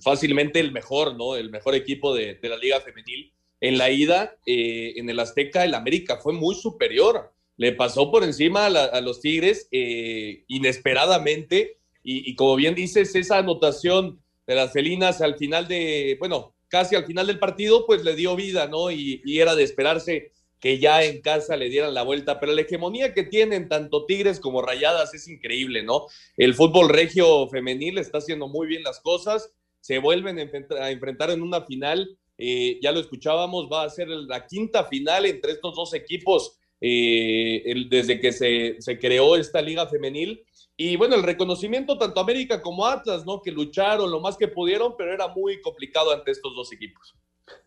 [0.02, 1.36] Fácilmente el mejor, ¿no?
[1.36, 3.32] El mejor equipo de, la Liga Femenil.
[3.60, 7.32] En la ida, eh, en el Azteca, el América fue muy superior.
[7.56, 11.78] Le pasó por encima a, los Tigres eh, inesperadamente.
[12.02, 17.04] Y, como bien dices, esa anotación de las felinas al final de, bueno, casi al
[17.04, 18.92] final del partido, pues le dio vida, ¿no?
[18.92, 23.12] Y era de esperarse que ya en casa le dieran la vuelta, pero la hegemonía
[23.12, 26.06] que tienen tanto Tigres como Rayadas es increíble, ¿no?
[26.36, 31.42] El fútbol regio femenil está haciendo muy bien las cosas, se vuelven a enfrentar en
[31.42, 35.94] una final, eh, ya lo escuchábamos, va a ser la quinta final entre estos dos
[35.94, 40.44] equipos eh, desde que se, se creó esta liga femenil.
[40.76, 43.40] Y bueno, el reconocimiento tanto América como Atlas, ¿no?
[43.40, 47.14] Que lucharon lo más que pudieron, pero era muy complicado ante estos dos equipos.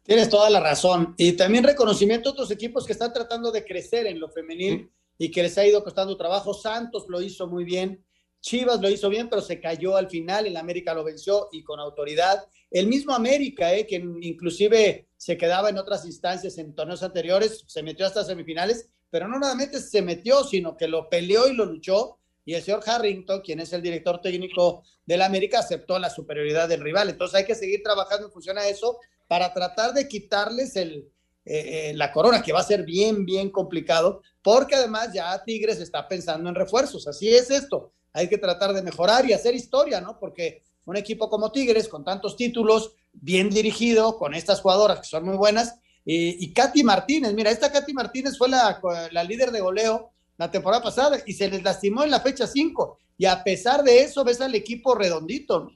[0.04, 1.14] Tienes toda la razón.
[1.18, 5.30] Y también reconocimiento a otros equipos que están tratando de crecer en lo femenil y
[5.30, 6.54] que les ha ido costando trabajo.
[6.54, 8.04] Santos lo hizo muy bien.
[8.42, 10.46] Chivas lo hizo bien, pero se cayó al final.
[10.46, 12.46] El América lo venció y con autoridad.
[12.72, 17.84] El mismo América, eh, que inclusive se quedaba en otras instancias en torneos anteriores, se
[17.84, 21.66] metió hasta semifinales, pero no nada más se metió, sino que lo peleó y lo
[21.66, 22.20] luchó.
[22.46, 26.82] Y el señor Harrington, quien es el director técnico del América, aceptó la superioridad del
[26.82, 27.10] rival.
[27.10, 28.98] Entonces hay que seguir trabajando en función a eso
[29.28, 31.12] para tratar de quitarles el,
[31.46, 35.80] eh, eh, la corona, que va a ser bien, bien complicado, porque además ya Tigres
[35.80, 37.08] está pensando en refuerzos.
[37.08, 37.92] Así es esto.
[38.14, 40.20] Hay que tratar de mejorar y hacer historia, ¿no?
[40.20, 45.26] Porque un equipo como Tigres, con tantos títulos, bien dirigido, con estas jugadoras que son
[45.26, 45.76] muy buenas,
[46.06, 50.82] y, Katy Martínez, mira, esta Katy Martínez fue la, la líder de goleo la temporada
[50.82, 52.98] pasada y se les lastimó en la fecha 5.
[53.18, 55.70] Y a pesar de eso, ves al equipo redondito.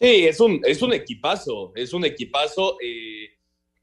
[0.00, 2.76] Sí, es un, es un equipazo, es un equipazo.
[2.82, 3.30] Eh,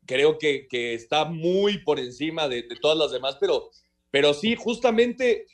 [0.06, 3.70] creo que, está muy por encima de, todas las demás, pero,
[4.12, 5.46] pero sí, justamente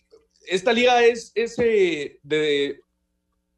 [0.48, 2.82] esta liga es, ese de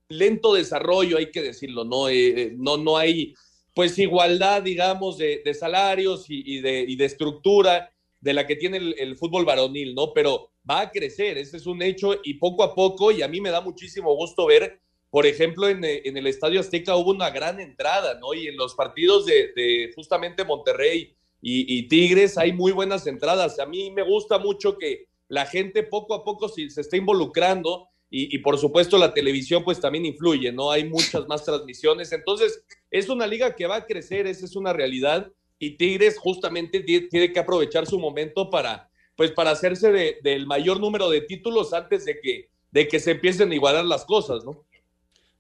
[0.10, 2.10] lento desarrollo, hay que decirlo, ¿no?
[2.10, 3.34] Eh, no, no hay
[3.74, 7.93] pues igualdad, digamos, de, salarios y, de, de, estructura
[8.24, 10.14] de la que tiene el, fútbol varonil, ¿no?
[10.14, 13.42] Pero va a crecer, ese es un hecho y poco a poco, y a mí
[13.42, 14.80] me da muchísimo gusto ver
[15.14, 18.34] por ejemplo, en, el Estadio Azteca hubo una gran entrada, ¿no?
[18.34, 23.60] Y en los partidos de, justamente Monterrey y, Tigres hay muy buenas entradas.
[23.60, 27.90] A mí me gusta mucho que la gente poco a poco se, se esté involucrando
[28.10, 30.72] y, por supuesto la televisión pues también influye, ¿no?
[30.72, 32.12] Hay muchas más transmisiones.
[32.12, 35.32] Entonces, es una liga que va a crecer, esa es una realidad.
[35.64, 41.10] Y Tigres justamente tiene que aprovechar su momento para, pues, para hacerse del mayor número
[41.10, 44.66] de títulos antes de que, de que se empiecen a igualar las cosas, ¿no?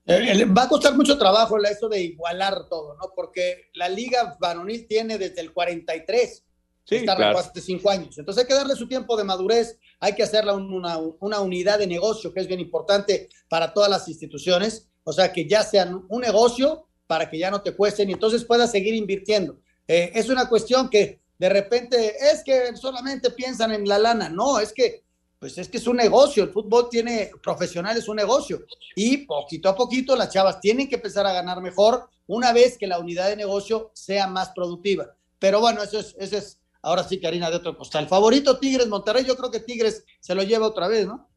[0.05, 3.11] Eh, va a costar mucho trabajo esto de igualar todo, ¿no?
[3.13, 6.43] Porque la liga varonil tiene desde el 43,
[6.85, 7.39] sí, está claro.
[7.39, 8.17] hace cinco años.
[8.17, 11.87] Entonces hay que darle su tiempo de madurez, hay que hacerla una, una, unidad de
[11.87, 16.21] negocio que es bien importante para todas las instituciones, o sea, que ya sean un
[16.21, 19.57] negocio para que ya no te cuesten y entonces puedas seguir invirtiendo.
[19.87, 24.59] Eh, es una cuestión que de repente es que solamente piensan en la lana, no,
[24.59, 25.03] es que
[25.43, 28.65] pues es que es un negocio, el fútbol tiene profesional, es un negocio.
[28.95, 32.87] Y poquito a poquito las chavas tienen que empezar a ganar mejor una vez que
[32.87, 35.13] la unidad de negocio sea más productiva.
[35.39, 38.07] Pero bueno, eso es, eso es ahora sí que harina de otro costal.
[38.07, 41.27] Favorito Tigres, Monterrey, yo creo que Tigres se lo lleva otra vez, ¿no?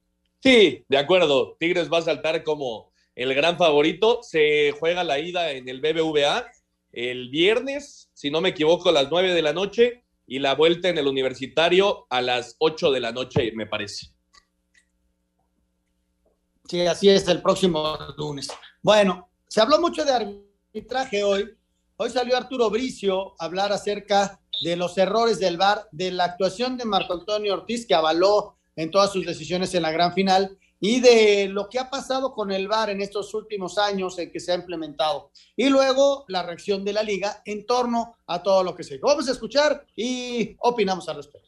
[0.40, 1.56] Sí, de acuerdo.
[1.59, 4.20] Tigres va a saltar como el gran favorito.
[4.22, 6.46] Se juega la ida en el BBVA
[6.96, 10.88] el viernes, si no me equivoco, a las 9 de la noche y la vuelta
[10.88, 14.06] en el universitario a las 8 de la noche, me parece.
[16.66, 18.48] Sí, así es, el próximo lunes.
[18.82, 20.12] Bueno, se habló mucho de
[20.72, 21.54] arbitraje hoy.
[21.98, 26.78] Hoy salió Arturo Bricio a hablar acerca de los errores del VAR, de la actuación
[26.78, 31.00] de Marco Antonio Ortiz, que avaló en todas sus decisiones en la gran final, y
[31.00, 34.52] de lo que ha pasado con el VAR en estos últimos años en que se
[34.52, 35.30] ha implementado.
[35.56, 39.06] Y luego la reacción de la liga en torno a todo lo que se dijo.
[39.06, 41.45] Vamos a escuchar y opinamos al respecto.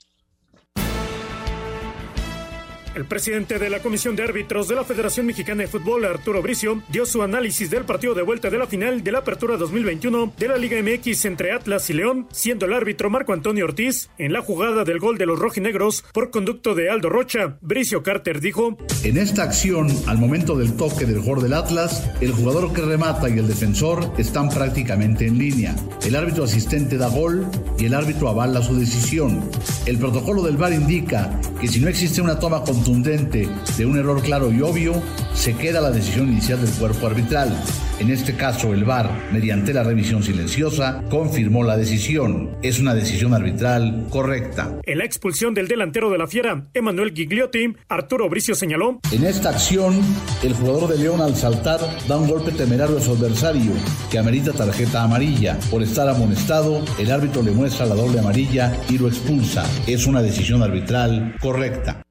[2.95, 6.83] El presidente de la Comisión de Árbitros de la Federación Mexicana de Fútbol, Arturo Bricio,
[6.89, 10.49] dio su análisis del partido de vuelta de la final de la Apertura 2021 de
[10.49, 14.43] la Liga MX entre Atlas y León, siendo el árbitro Marco Antonio Ortiz en la
[14.43, 17.59] jugada del gol de los rojinegros por conducto de Aldo Rocha.
[17.61, 22.33] Bricio Carter dijo: En esta acción, al momento del toque del gol del Atlas, el
[22.33, 25.77] jugador que remata y el defensor están prácticamente en línea.
[26.05, 27.47] El árbitro asistente da gol
[27.79, 29.49] y el árbitro avala su decisión.
[29.87, 33.99] El protocolo del VAR indica que si no existe una toma con contundente de un
[33.99, 35.03] error claro y obvio,
[35.35, 37.57] se queda la decisión inicial del cuerpo arbitral.
[37.99, 42.57] En este caso, el VAR, mediante la revisión silenciosa, confirmó la decisión.
[42.63, 44.79] Es una decisión arbitral correcta.
[44.85, 49.01] En la expulsión del delantero de la Fiera, Emanuel Gigliotti, Arturo Bricio señaló.
[49.11, 50.01] En esta acción,
[50.45, 53.73] el jugador de León al saltar da un golpe temerario a su adversario,
[54.11, 55.59] que amerita tarjeta amarilla.
[55.71, 59.69] Por estar amonestado, el árbitro le muestra la doble amarilla y lo expulsa.
[59.89, 62.03] Es una decisión arbitral correcta.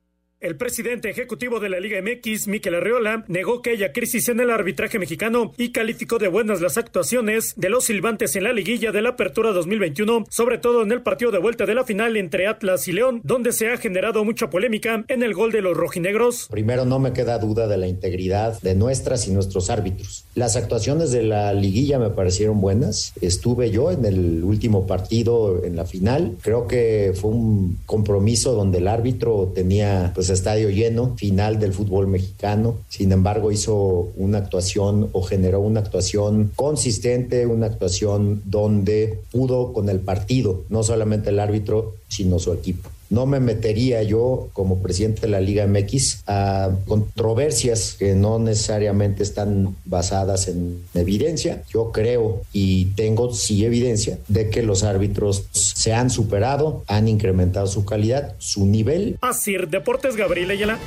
[0.47, 4.49] El presidente ejecutivo de la Liga MX, Miquel Arreola, negó que haya crisis en el
[4.49, 9.01] arbitraje mexicano y calificó de buenas las actuaciones de los silbantes en la liguilla de
[9.01, 12.87] la Apertura 2021, sobre todo en el partido de vuelta de la final entre Atlas
[12.87, 16.47] y León, donde se ha generado mucha polémica en el gol de los rojinegros.
[16.49, 20.23] Primero, no me queda duda de la integridad de nuestras y nuestros árbitros.
[20.33, 23.11] Las actuaciones de la liguilla me parecieron buenas.
[23.19, 26.37] Estuve yo en el último partido en la final.
[26.41, 32.07] Creo que fue un compromiso donde el árbitro tenía pues estadio lleno, final del fútbol
[32.07, 32.75] mexicano.
[32.89, 39.89] Sin embargo, hizo una actuación o generó una actuación consistente, una actuación donde pudo con
[39.89, 42.89] el partido, no solamente el árbitro, sino su equipo.
[43.09, 49.23] No me metería yo como presidente de la Liga MX a controversias que no necesariamente
[49.23, 51.63] están basadas en evidencia.
[51.69, 57.67] Yo creo y tengo sí evidencia de que los árbitros se han superado, han incrementado
[57.67, 59.17] su calidad, su nivel.
[59.21, 60.79] Así, Deportes Gabriel Ayala.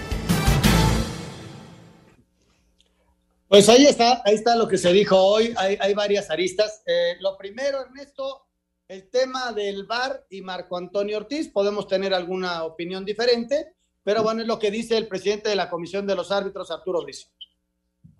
[3.48, 5.52] Pues ahí está, ahí está lo que se dijo hoy.
[5.56, 6.82] Hay, hay varias aristas.
[6.86, 8.46] Eh, lo primero, Ernesto,
[8.90, 14.40] el tema del VAR y Marco Antonio Ortiz, podemos tener alguna opinión diferente, pero bueno,
[14.40, 17.30] es lo que dice el presidente de la Comisión de los Árbitros, Arturo Bricio.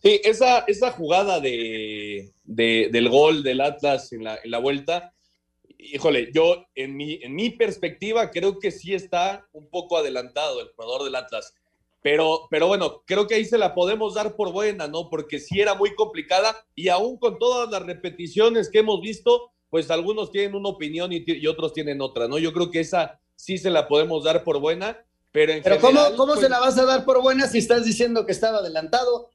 [0.00, 5.12] Sí, esa, esa jugada de, de, del gol del Atlas en la, en la, vuelta,
[5.76, 10.68] híjole, yo en mi, en mi perspectiva creo que sí está un poco adelantado el
[10.68, 11.52] jugador del Atlas.
[12.00, 15.10] Pero, pero bueno, creo que ahí se la podemos dar por buena, ¿no?
[15.10, 19.90] Porque sí era muy complicada y aún con todas las repeticiones que hemos visto, pues
[19.90, 22.38] algunos tienen una opinión y, y, otros tienen otra, ¿no?
[22.38, 24.98] Yo creo que esa sí se la podemos dar por buena,
[25.32, 27.58] pero en Pero general, ¿cómo, cómo pues, se la vas a dar por buena si
[27.58, 29.30] estás diciendo que estaba adelantado?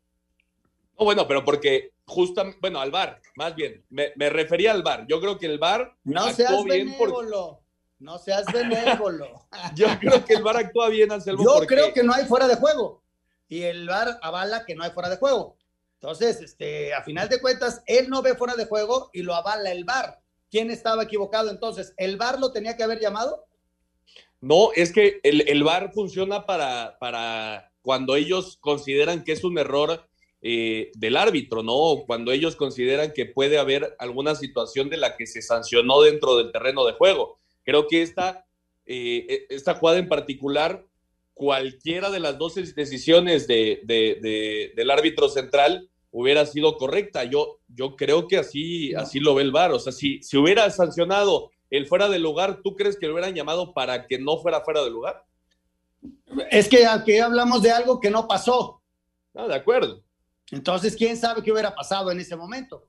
[0.99, 5.05] No, bueno, pero porque justamente, bueno, al VAR, más bien, me, me, refería al VAR.
[5.07, 7.61] Yo creo que el VAR No seas benévolo,
[7.99, 9.47] no seas benévolo.
[9.75, 11.43] Yo creo que el VAR actúa bien, Anselmo.
[11.43, 11.67] Yo porque...
[11.67, 13.03] creo que no hay fuera de juego
[13.47, 15.57] y el VAR avala que no hay fuera de juego.
[15.95, 19.71] Entonces, este, a final de cuentas, él no ve fuera de juego y lo avala
[19.71, 20.21] el VAR.
[20.55, 21.93] ¿Quién estaba equivocado entonces?
[21.97, 23.45] ¿El VAR lo tenía que haber llamado?
[24.39, 29.57] No, es que el, el VAR funciona para, para cuando ellos consideran que es un
[29.57, 30.07] error
[30.41, 32.05] eh, del árbitro, ¿no?
[32.07, 36.53] Cuando ellos consideran que puede haber alguna situación de la que se sancionó dentro del
[36.53, 37.37] terreno de juego.
[37.65, 38.45] Creo que esta,
[38.85, 40.85] eh, esta jugada en particular,
[41.33, 47.25] cualquiera de las dos decisiones de, de, de, del árbitro central hubiera sido correcta.
[47.25, 49.73] Yo, yo creo que así, así lo ve el VAR.
[49.73, 53.35] O sea, si, si hubiera sancionado el fuera de lugar, ¿tú crees que lo hubieran
[53.35, 55.25] llamado para que no fuera fuera de lugar?
[56.49, 58.81] Es que aquí hablamos de algo que no pasó.
[59.33, 60.03] Ah, de acuerdo.
[60.51, 62.87] Entonces, ¿quién sabe qué hubiera pasado en ese momento?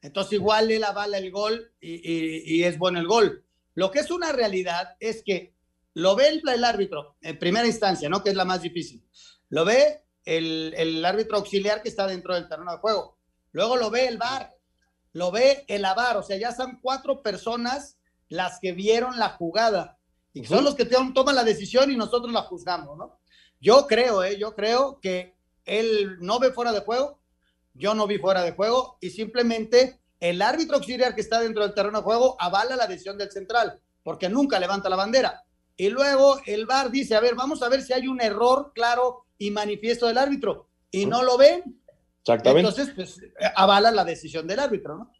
[0.00, 3.44] Entonces, igual él avala el gol y, y, y es bueno el gol.
[3.74, 5.52] Lo que es una realidad es que
[5.92, 8.22] lo ve el, el, árbitro en primera instancia, ¿no?
[8.22, 9.04] Que es la más difícil.
[9.50, 13.18] Lo ve el, el, árbitro auxiliar que está dentro del terreno de juego.
[13.52, 14.54] Luego lo ve el VAR,
[15.12, 19.98] lo ve el AVAR, o sea, ya son cuatro personas las que vieron la jugada
[20.32, 23.20] y son los que toman la decisión y nosotros la juzgamos, ¿no?
[23.60, 24.38] Yo creo, ¿eh?
[24.38, 27.20] Yo creo que él no ve fuera de juego,
[27.74, 31.74] yo no vi fuera de juego y simplemente el árbitro auxiliar que está dentro del
[31.74, 35.44] terreno de juego avala la decisión del central, porque nunca levanta la bandera.
[35.76, 39.26] Y luego el VAR dice, a ver, vamos a ver si hay un error claro
[39.42, 40.68] y manifiesto del árbitro.
[40.92, 41.80] Y no lo ven.
[42.20, 42.68] Exactamente.
[42.68, 43.20] Entonces, pues,
[43.56, 45.12] avala la decisión del árbitro, ¿no?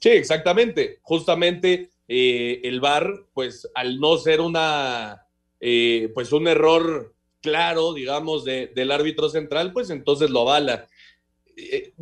[0.00, 0.98] Sí, exactamente.
[1.02, 5.24] Justamente eh, el VAR, pues al no ser una,
[5.60, 10.88] eh, pues un error claro, digamos, de, del árbitro central, pues entonces lo avala.
[11.56, 11.92] Eh,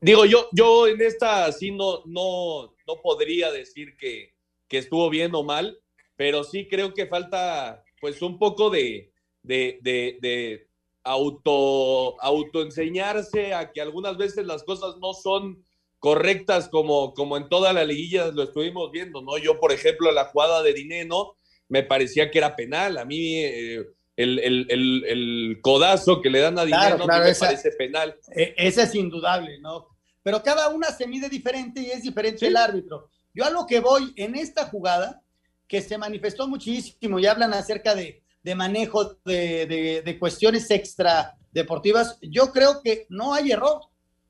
[0.00, 4.32] digo, yo, yo en esta sí no, no, no podría decir que,
[4.66, 5.78] que estuvo bien o mal,
[6.16, 9.12] pero sí creo que falta pues un poco de,
[9.42, 10.69] de, de, de
[11.04, 15.64] auto, autoenseñarse a que algunas veces las cosas no son
[15.98, 19.38] correctas como, como en toda la liguilla lo estuvimos viendo, ¿no?
[19.38, 21.36] Yo, por ejemplo, la jugada de Dineno
[21.68, 23.86] me parecía que era penal, a mí eh,
[24.16, 27.70] el, el, el, el, codazo que le dan a Dineno claro, claro, me esa, parece
[27.72, 28.16] penal.
[28.34, 29.88] Eh, ese es indudable, ¿no?
[30.22, 32.46] Pero cada una se mide diferente y es diferente ¿Sí?
[32.46, 33.08] el árbitro.
[33.32, 35.22] Yo a lo que voy en esta jugada,
[35.68, 42.18] que se manifestó muchísimo y hablan acerca de de manejo de, de, cuestiones extra deportivas,
[42.22, 43.82] yo creo que no hay error.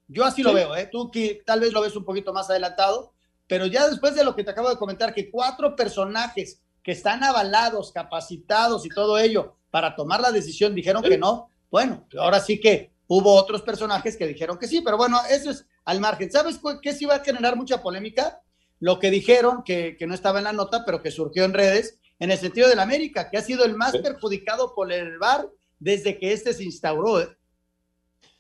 [0.09, 0.89] Yo así lo veo, ¿eh?
[0.91, 3.13] Tú que tal vez lo ves un poquito más adelantado,
[3.47, 7.23] pero ya después de lo que te acabo de comentar, que cuatro personajes que están
[7.23, 12.59] avalados, capacitados y todo ello para tomar la decisión dijeron que no, bueno, ahora sí
[12.59, 16.31] que hubo otros personajes que dijeron que sí, pero bueno, eso es al margen.
[16.31, 18.41] ¿Sabes qué sí va a generar mucha polémica?
[18.81, 21.99] Lo que dijeron, que, que no estaba en la nota, pero que surgió en redes,
[22.21, 25.49] en el sentido del América, que ha sido el más perjudicado por el VAR
[25.79, 27.21] desde que este se instauró.
[27.21, 27.29] ¿eh?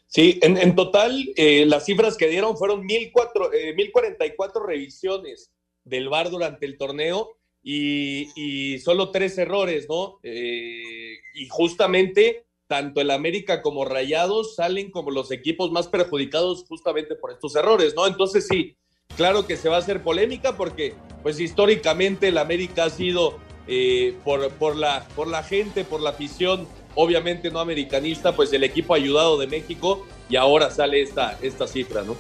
[0.06, 5.50] Sí, en, total eh, las cifras que dieron fueron 1004, 1044 eh, revisiones
[5.84, 10.18] del VAR durante el torneo y, solo tres errores, ¿no?
[10.22, 17.32] y justamente tanto el América como Rayados salen como los equipos más perjudicados justamente por
[17.32, 18.06] estos errores, ¿no?
[18.06, 18.76] Entonces sí,
[19.16, 23.38] claro que se va a hacer polémica porque pues históricamente el América ha sido
[23.72, 26.66] eh, por, por, la, por la gente, por la afición,
[26.96, 32.02] obviamente no americanista, pues el equipo ayudado de México y ahora sale esta, esta cifra,
[32.02, 32.16] ¿no?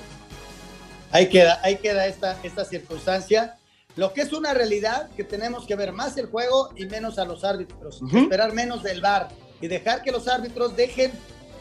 [1.10, 3.58] Ahí queda, ahí queda esta, esta circunstancia.
[3.96, 7.24] Lo que es una realidad que tenemos que ver más el juego y menos a
[7.24, 9.30] los árbitros, esperar menos del VAR
[9.60, 11.10] y dejar que los árbitros dejen,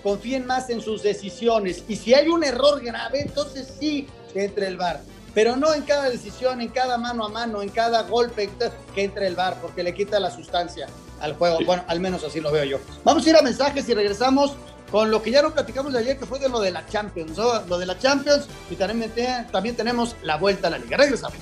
[0.04, 1.84] confíen más en sus decisiones.
[1.88, 5.02] Y si hay un error grave, entonces sí que entre el VAR
[5.40, 8.50] pero no en cada decisión, en cada mano a mano, en cada golpe
[8.94, 10.88] que entre el bar, porque le quita la sustancia
[11.22, 11.60] al juego.
[11.66, 12.78] Bueno, al menos así lo veo yo.
[13.06, 14.58] Vamos a ir a mensajes y regresamos
[14.92, 17.38] con lo que ya no platicamos de ayer, que fue de lo de la Champions,
[17.38, 19.14] lo de la Champions, y también,
[19.50, 20.98] también tenemos la vuelta a la liga.
[20.98, 21.38] Regresamos.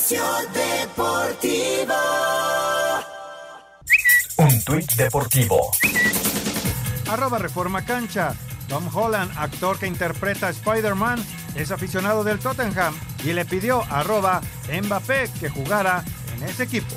[0.00, 0.24] Espacio
[0.54, 1.94] Deportivo.
[4.38, 5.70] Un tuit deportivo.
[7.10, 8.34] Arroba Reforma Cancha.
[8.66, 11.22] Tom Holland, actor que interpreta a Spider-Man,
[11.54, 12.94] es aficionado del Tottenham
[13.24, 14.40] y le pidió a arroba
[14.72, 16.02] Mbappé que jugara
[16.34, 16.94] en ese equipo.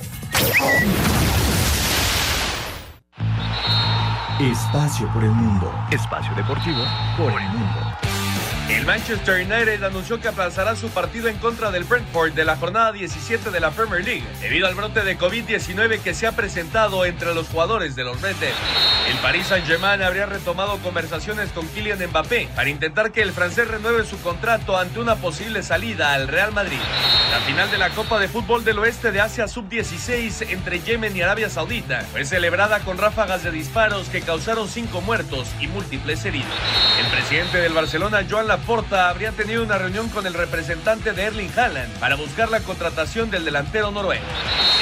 [4.39, 5.69] Espacio por el mundo.
[5.91, 6.85] Espacio deportivo
[7.17, 8.12] por el mundo.
[8.83, 12.91] El Manchester United anunció que aplazará su partido en contra del Brentford de la jornada
[12.91, 17.33] 17 de la Premier League, debido al brote de COVID-19 que se ha presentado entre
[17.33, 18.57] los jugadores de los Red Devils.
[19.09, 24.03] El Paris Saint-Germain habría retomado conversaciones con Kylian Mbappé para intentar que el francés renueve
[24.05, 26.79] su contrato ante una posible salida al Real Madrid.
[27.31, 31.21] La final de la Copa de Fútbol del Oeste de Asia Sub-16 entre Yemen y
[31.21, 36.51] Arabia Saudita fue celebrada con ráfagas de disparos que causaron cinco muertos y múltiples heridos.
[36.99, 41.51] El presidente del Barcelona, Joan Laporta habría tenido una reunión con el representante de Erling
[41.55, 44.25] Haaland para buscar la contratación del delantero noruego.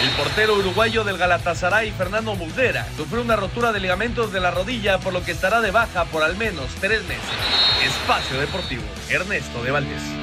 [0.01, 4.99] El portero uruguayo del Galatasaray, Fernando Muslera, sufrió una rotura de ligamentos de la rodilla,
[4.99, 7.25] por lo que estará de baja por al menos tres meses.
[7.85, 10.20] Espacio Deportivo, Ernesto de Valdés.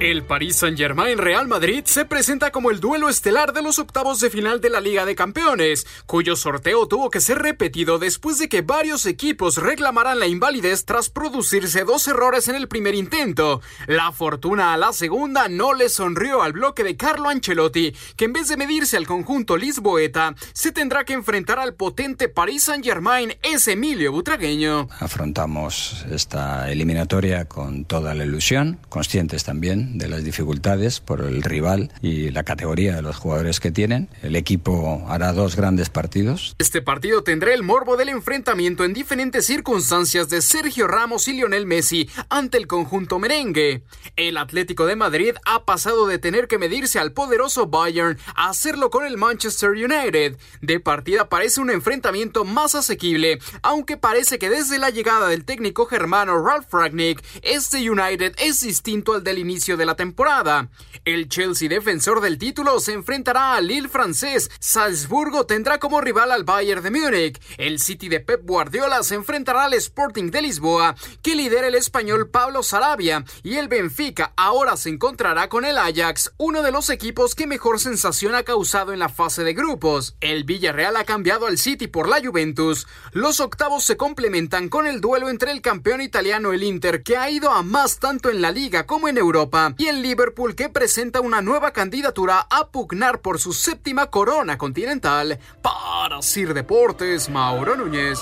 [0.00, 4.30] El Paris Saint-Germain Real Madrid se presenta como el duelo estelar de los octavos de
[4.30, 8.62] final de la Liga de Campeones, cuyo sorteo tuvo que ser repetido después de que
[8.62, 13.60] varios equipos reclamaran la invalidez tras producirse dos errores en el primer intento.
[13.88, 18.32] La fortuna a la segunda no le sonrió al bloque de Carlo Ancelotti, que en
[18.32, 23.68] vez de medirse al conjunto lisboeta, se tendrá que enfrentar al potente Paris Saint-Germain es
[23.68, 24.88] Emilio Butragueño.
[24.98, 31.90] Afrontamos esta eliminatoria con toda la ilusión, conscientes también de las dificultades por el rival
[32.02, 34.08] y la categoría de los jugadores que tienen.
[34.22, 36.54] El equipo hará dos grandes partidos.
[36.58, 41.66] Este partido tendrá el morbo del enfrentamiento en diferentes circunstancias de Sergio Ramos y Lionel
[41.66, 43.82] Messi ante el conjunto merengue.
[44.16, 48.90] El Atlético de Madrid ha pasado de tener que medirse al poderoso Bayern a hacerlo
[48.90, 50.36] con el Manchester United.
[50.60, 55.86] De partida parece un enfrentamiento más asequible, aunque parece que desde la llegada del técnico
[55.86, 60.68] germano Ralf Ragnick, este United es distinto al del inicio de la temporada.
[61.04, 64.50] El Chelsea defensor del título se enfrentará al Lille francés.
[64.60, 67.40] Salzburgo tendrá como rival al Bayern de Múnich.
[67.56, 72.28] El City de Pep Guardiola se enfrentará al Sporting de Lisboa, que lidera el español
[72.28, 73.24] Pablo Sarabia.
[73.42, 77.80] Y el Benfica ahora se encontrará con el Ajax, uno de los equipos que mejor
[77.80, 80.16] sensación ha causado en la fase de grupos.
[80.20, 82.86] El Villarreal ha cambiado al City por la Juventus.
[83.12, 87.30] Los octavos se complementan con el duelo entre el campeón italiano el Inter, que ha
[87.30, 91.20] ido a más tanto en la liga como en Europa y el Liverpool que presenta
[91.20, 95.38] una nueva candidatura a pugnar por su séptima corona continental.
[95.62, 98.20] Para Sir Deportes, Mauro Núñez.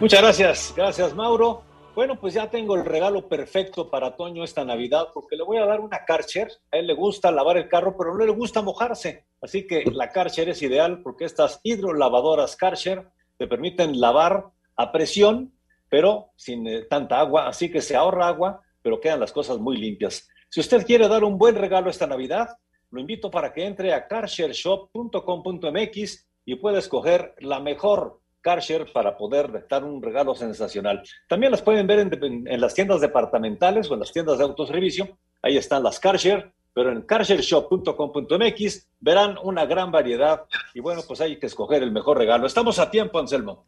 [0.00, 1.62] Muchas gracias, gracias Mauro.
[1.94, 5.64] Bueno, pues ya tengo el regalo perfecto para Toño esta Navidad porque le voy a
[5.64, 6.50] dar una Karcher.
[6.72, 9.26] A él le gusta lavar el carro, pero no le gusta mojarse.
[9.40, 13.06] Así que la Karcher es ideal porque estas hidrolavadoras Karcher
[13.38, 14.46] te permiten lavar
[14.76, 15.53] a presión,
[15.94, 17.46] pero sin eh, tanta agua.
[17.46, 20.28] Así que se ahorra agua, pero quedan las cosas muy limpias.
[20.48, 22.48] Si usted quiere dar un buen regalo esta Navidad,
[22.90, 29.68] lo invito para que entre a carshareshop.com.mx y pueda escoger la mejor CarShare para poder
[29.68, 31.00] dar un regalo sensacional.
[31.28, 35.16] También las pueden ver en, las tiendas departamentales o en las tiendas de autoservicio.
[35.42, 40.42] Ahí están las CarShare, pero en carshareshop.com.mx verán una gran variedad
[40.74, 42.48] y bueno, pues hay que escoger el mejor regalo.
[42.48, 43.64] Estamos a tiempo, Anselmo.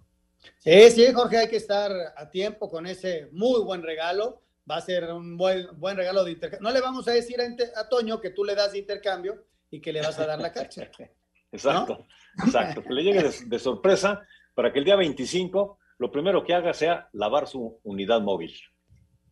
[0.59, 4.42] Sí, sí, Jorge, hay que estar a tiempo con ese muy buen regalo.
[4.68, 6.68] Va a ser un buen, buen regalo de intercambio.
[6.68, 9.80] No le vamos a decir a, a Toño que tú le das de intercambio y
[9.80, 10.90] que le vas a dar la CarShare.
[11.53, 12.44] Exacto, ¿no?
[12.44, 12.82] exacto.
[12.82, 14.20] Que le llegue de, de sorpresa
[14.55, 18.55] para que el día 25 lo primero que haga sea lavar su unidad móvil.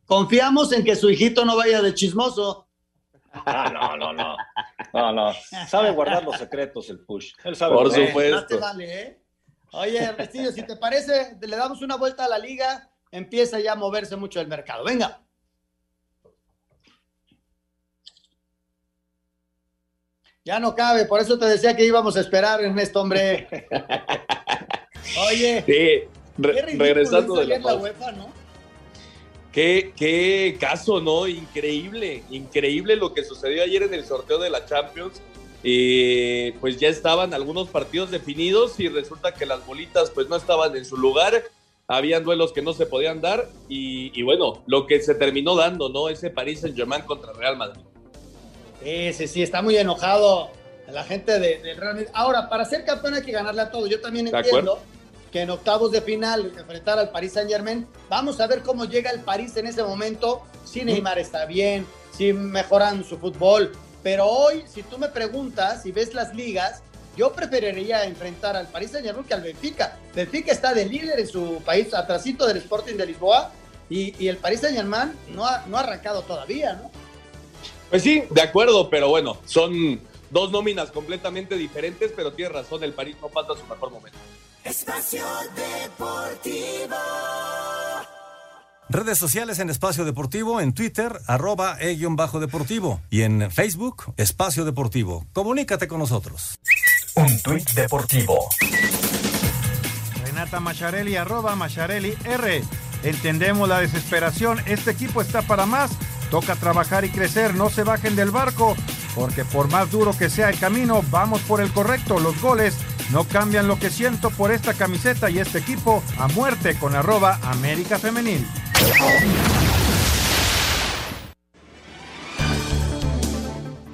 [0.07, 2.69] Confiamos en que su hijito no vaya de chismoso.
[3.33, 4.37] Ah, no, no, no.
[4.93, 5.33] No, no.
[5.69, 7.33] Sabe guardar los secretos el push.
[7.43, 7.75] Él sabe.
[7.75, 8.61] Por supuesto.
[8.61, 9.24] Vale, ¿eh?
[9.77, 13.77] Oye, Ernestillo, si te parece, le damos una vuelta a la liga, empieza ya a
[13.77, 14.85] moverse mucho el mercado.
[14.85, 15.21] Venga.
[20.45, 23.49] Ya no cabe, por eso te decía que íbamos a esperar en este hombre.
[25.29, 26.09] Oye, sí,
[26.39, 28.33] re regresando de la, la UEFA, ¿no?
[29.51, 31.27] ¿Qué, qué caso, ¿no?
[31.27, 35.21] Increíble, increíble lo que sucedió ayer en el sorteo de la Champions.
[35.67, 40.77] Eh, pues ya estaban algunos partidos definidos y resulta que las bolitas pues no estaban
[40.77, 41.43] en su lugar,
[41.89, 45.89] habían duelos que no se podían dar y, y bueno, lo que se terminó dando,
[45.89, 46.11] ¿no?
[46.11, 47.81] Ese París Saint Germain contra Real Madrid.
[48.83, 50.51] Sí, sí, sí, está muy enojado
[50.93, 52.09] la gente del de Real Madrid.
[52.13, 53.87] Ahora, para ser campeón hay que ganarle a todo.
[53.87, 54.79] Yo también entiendo
[55.33, 59.11] que en octavos de final enfrentar al Paris Saint Germain, vamos a ver cómo llega
[59.11, 60.43] el París en ese momento.
[60.65, 63.73] Si Neymar está bien, si mejoran su fútbol.
[64.05, 66.83] Pero hoy, si tú me preguntas, si ves las ligas,
[67.17, 69.99] yo preferiría enfrentar al Paris Saint Germain que al Benfica.
[70.15, 73.51] Benfica está de líder en su país, atrasito del Sporting de Lisboa,
[73.89, 76.91] y, y el Paris Saint Germain no ha, no ha arrancado todavía, ¿no?
[77.89, 80.01] Pues sí, de acuerdo, pero bueno, son
[80.31, 84.19] dos nóminas completamente diferentes, pero tiene razón, el París no pasa su mejor momento.
[84.65, 85.25] Espacio
[85.55, 86.97] Deportivo.
[88.91, 95.27] Redes sociales en Espacio Deportivo, en Twitter, arroba e-deportivo y en Facebook, Espacio Deportivo.
[95.33, 96.59] Comunícate con nosotros.
[97.15, 98.51] Un tuit deportivo.
[100.23, 102.63] Renata Macharelli, arroba Macharelli R.
[103.05, 105.91] Entendemos la desesperación, este equipo está para más.
[106.31, 108.77] Toca trabajar y crecer, no se bajen del barco,
[109.15, 112.19] porque por más duro que sea el camino, vamos por el correcto.
[112.19, 112.77] Los goles
[113.13, 117.39] no cambian lo que siento por esta camiseta y este equipo a muerte con arroba
[117.45, 118.47] América Femenil.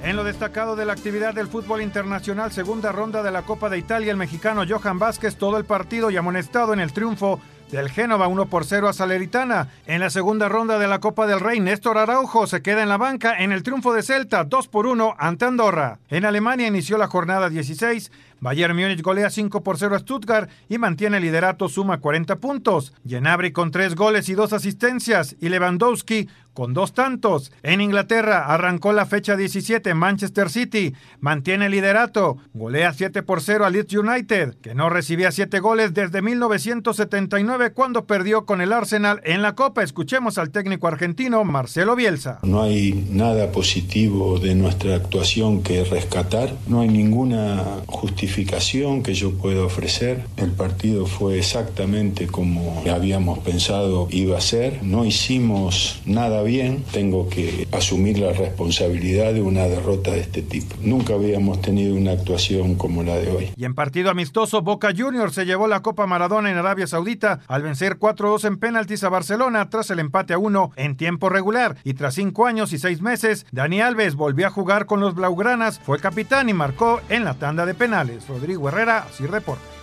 [0.03, 3.79] En lo destacado de la actividad del fútbol internacional, segunda ronda de la Copa de
[3.79, 8.27] Italia, el mexicano Johan Vázquez todo el partido y amonestado en el triunfo del Génova
[8.27, 9.69] 1 por 0 a Salernitana.
[9.87, 12.97] En la segunda ronda de la Copa del Rey, Néstor Araujo se queda en la
[12.97, 15.99] banca en el triunfo de Celta 2 por 1 ante Andorra.
[16.09, 18.11] En Alemania inició la jornada 16.
[18.41, 22.95] Bayern Múnich golea 5 por 0 a Stuttgart y mantiene el liderato, suma 40 puntos.
[23.07, 26.29] Genabri con 3 goles y 2 asistencias y Lewandowski
[26.61, 27.53] con dos tantos.
[27.63, 33.71] En Inglaterra arrancó la fecha 17 Manchester City, mantiene liderato, golea 7 por 0 a
[33.71, 39.41] Leeds United, que no recibía 7 goles desde 1979 cuando perdió con el Arsenal en
[39.41, 39.83] la Copa.
[39.83, 42.41] Escuchemos al técnico argentino Marcelo Bielsa.
[42.43, 49.33] No hay nada positivo de nuestra actuación que rescatar, no hay ninguna justificación que yo
[49.33, 50.27] pueda ofrecer.
[50.37, 56.50] El partido fue exactamente como habíamos pensado iba a ser, no hicimos nada bien,
[56.93, 60.75] tengo que asumir la responsabilidad de una derrota de este tipo.
[60.83, 63.51] Nunca habíamos tenido una actuación como la de hoy.
[63.57, 67.63] Y en partido amistoso, Boca Juniors se llevó la Copa Maradona en Arabia Saudita al
[67.63, 71.77] vencer 4-2 en penaltis a Barcelona tras el empate a 1 en tiempo regular.
[71.85, 75.79] Y tras cinco años y seis meses, Dani Alves volvió a jugar con los Blaugranas,
[75.81, 78.27] fue capitán y marcó en la tanda de penales.
[78.27, 79.80] Rodrigo Herrera, así reporta.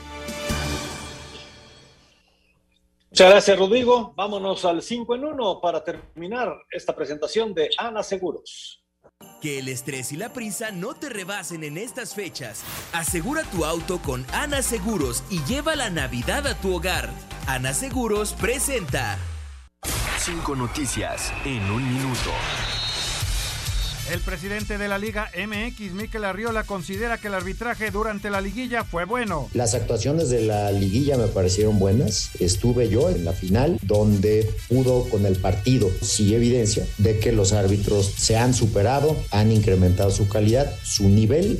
[3.17, 4.13] Muchas gracias, Rodrigo.
[4.15, 8.85] Vámonos al 5 en 1 para terminar esta presentación de Ana Seguros.
[9.41, 12.63] Que el estrés y la prisa no te rebasen en estas fechas.
[12.93, 17.09] Asegura tu auto con Ana Seguros y lleva la Navidad a tu hogar.
[17.47, 19.17] Ana Seguros presenta.
[20.19, 22.29] Cinco noticias en un minuto.
[24.11, 28.85] El presidente de la Liga MX, Miquel Arriola, considera que el arbitraje durante la liguilla
[28.85, 29.49] fue bueno.
[29.53, 32.29] Las actuaciones de la liguilla me parecieron buenas.
[32.39, 37.51] Estuve yo en la final donde pudo con el partido, sí evidencia de que los
[37.51, 41.59] árbitros se han superado, han incrementado su calidad, su nivel.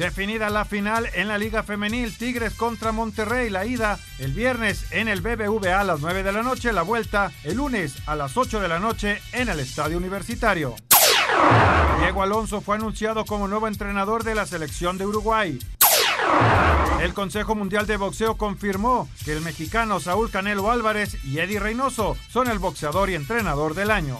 [0.00, 5.08] Definida la final en la Liga Femenil, Tigres contra Monterrey, la ida el viernes en
[5.08, 8.60] el BBVA a las 9 de la noche, la vuelta el lunes a las 8
[8.60, 10.74] de la noche en el Estadio Universitario.
[11.98, 15.58] Diego Alonso fue anunciado como nuevo entrenador de la selección de Uruguay.
[17.02, 22.16] El Consejo Mundial de Boxeo confirmó que el mexicano Saúl Canelo Álvarez y Eddie Reynoso
[22.30, 24.18] son el boxeador y entrenador del año.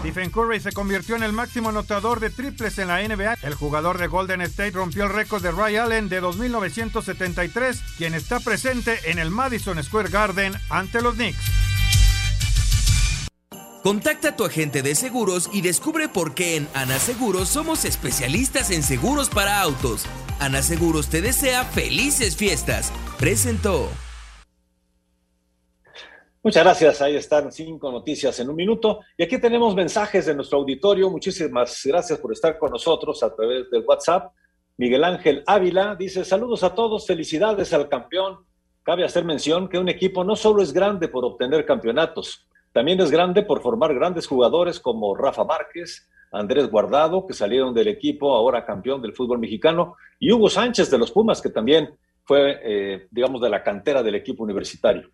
[0.00, 3.38] Stephen Curry se convirtió en el máximo anotador de triples en la NBA.
[3.42, 8.40] El jugador de Golden State rompió el récord de Ray Allen de 2973, quien está
[8.40, 11.38] presente en el Madison Square Garden ante los Knicks.
[13.82, 18.70] Contacta a tu agente de seguros y descubre por qué en Ana Seguros somos especialistas
[18.70, 20.06] en seguros para autos.
[20.38, 22.92] Ana Seguros te desea felices fiestas.
[23.18, 23.88] Presentó.
[26.44, 27.00] Muchas gracias.
[27.00, 29.00] Ahí están cinco noticias en un minuto.
[29.16, 31.08] Y aquí tenemos mensajes de nuestro auditorio.
[31.08, 34.32] Muchísimas gracias por estar con nosotros a través del WhatsApp.
[34.76, 38.38] Miguel Ángel Ávila dice, saludos a todos, felicidades al campeón.
[38.82, 43.12] Cabe hacer mención que un equipo no solo es grande por obtener campeonatos, también es
[43.12, 48.64] grande por formar grandes jugadores como Rafa Márquez, Andrés Guardado, que salieron del equipo, ahora
[48.64, 53.40] campeón del fútbol mexicano, y Hugo Sánchez de los Pumas, que también fue, eh, digamos,
[53.40, 55.10] de la cantera del equipo universitario.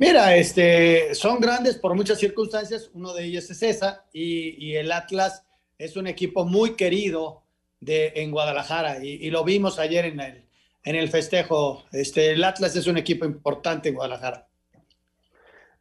[0.00, 5.44] Mira, este, son grandes por muchas circunstancias, uno de ellos es esa, y, el Atlas
[5.76, 7.42] es un equipo muy querido
[7.80, 10.48] de, en Guadalajara, y, lo vimos ayer en el,
[10.84, 11.84] en el festejo.
[11.92, 14.48] Este, el Atlas es un equipo importante en Guadalajara.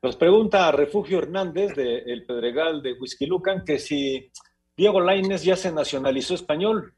[0.01, 4.29] Nos pregunta Refugio Hernández de El Pedregal de Whisky Lucan que si
[4.75, 6.93] Diego Laines ya se nacionalizó español.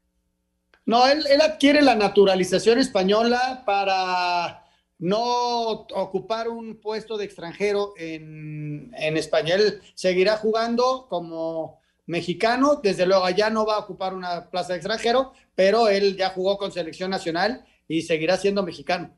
[0.86, 4.61] No, él, él adquiere la naturalización española para
[5.02, 9.56] no ocupar un puesto de extranjero en, en España.
[9.56, 14.78] Él seguirá jugando como mexicano, desde luego allá no va a ocupar una plaza de
[14.78, 19.16] extranjero, pero él ya jugó con selección nacional y seguirá siendo mexicano.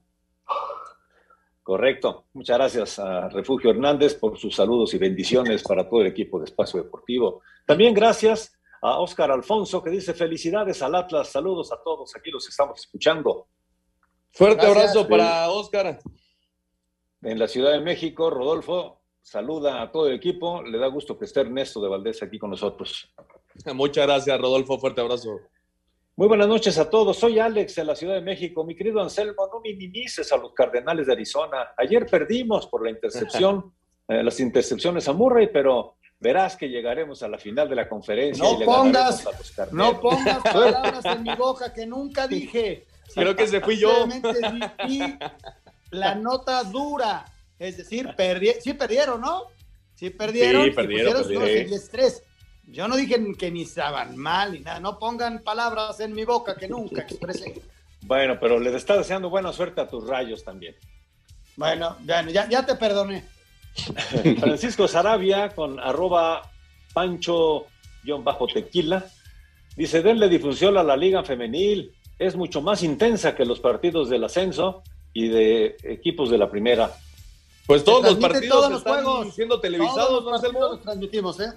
[1.63, 2.25] Correcto.
[2.33, 6.47] Muchas gracias a Refugio Hernández por sus saludos y bendiciones para todo el equipo de
[6.47, 7.43] Espacio Deportivo.
[7.67, 12.49] También gracias a Óscar Alfonso que dice felicidades al Atlas, saludos a todos, aquí los
[12.49, 13.49] estamos escuchando.
[14.35, 16.01] Fuerte abrazo para Oscar.
[17.23, 20.61] En la Ciudad de México, Rodolfo saluda a todo el equipo.
[20.63, 23.15] Le da gusto que esté Ernesto de Valdés aquí con nosotros.
[23.75, 24.79] Muchas gracias, Rodolfo.
[24.79, 25.39] Fuerte abrazo.
[26.17, 27.17] Muy buenas noches a todos.
[27.17, 28.65] Soy Alex de la Ciudad de México.
[28.65, 31.69] Mi querido Anselmo, no minimices a los Cardenales de Arizona.
[31.77, 33.73] Ayer perdimos por la intercepción,
[34.09, 38.43] eh, las intercepciones a Murray, pero verás que llegaremos a la final de la conferencia.
[38.43, 39.25] No pongas,
[39.71, 42.85] no pongas palabras en mi boca que nunca dije.
[43.15, 44.09] Creo que se fui yo.
[45.91, 47.27] la nota dura.
[47.59, 48.09] Es decir,
[48.61, 49.45] sí perdieron, ¿no?
[49.95, 50.65] Sí perdieron.
[50.65, 51.25] Sí, perdieron.
[52.67, 54.81] Yo no dije que ni estaban mal ni nada.
[54.81, 57.61] No pongan palabras en mi boca que nunca expresé.
[58.03, 60.75] Bueno, pero le está deseando buena suerte a tus rayos también.
[61.57, 63.25] Bueno, ya, ya te perdoné.
[64.41, 66.51] Francisco Sarabia con arroba
[66.93, 69.05] pancho-tequila.
[69.77, 74.25] Dice, denle difusión a la liga femenil es mucho más intensa que los partidos del
[74.25, 76.93] ascenso y de equipos de la primera.
[77.67, 81.53] Pues todos los partidos están siendo televisados, todos los transmitimos, ¿eh?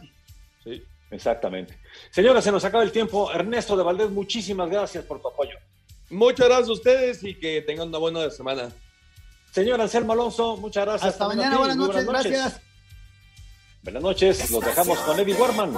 [0.63, 1.77] Sí, exactamente.
[2.11, 3.31] Señora, se nos acaba el tiempo.
[3.31, 5.57] Ernesto de Valdés, muchísimas gracias por tu apoyo.
[6.09, 8.69] Muchas gracias a ustedes y que tengan una buena semana.
[9.51, 11.13] Señor Anselmo Alonso, muchas gracias.
[11.13, 12.61] Hasta mañana, buenas noches, gracias.
[13.83, 15.73] Buenas noches, los dejamos con Eddie Warman.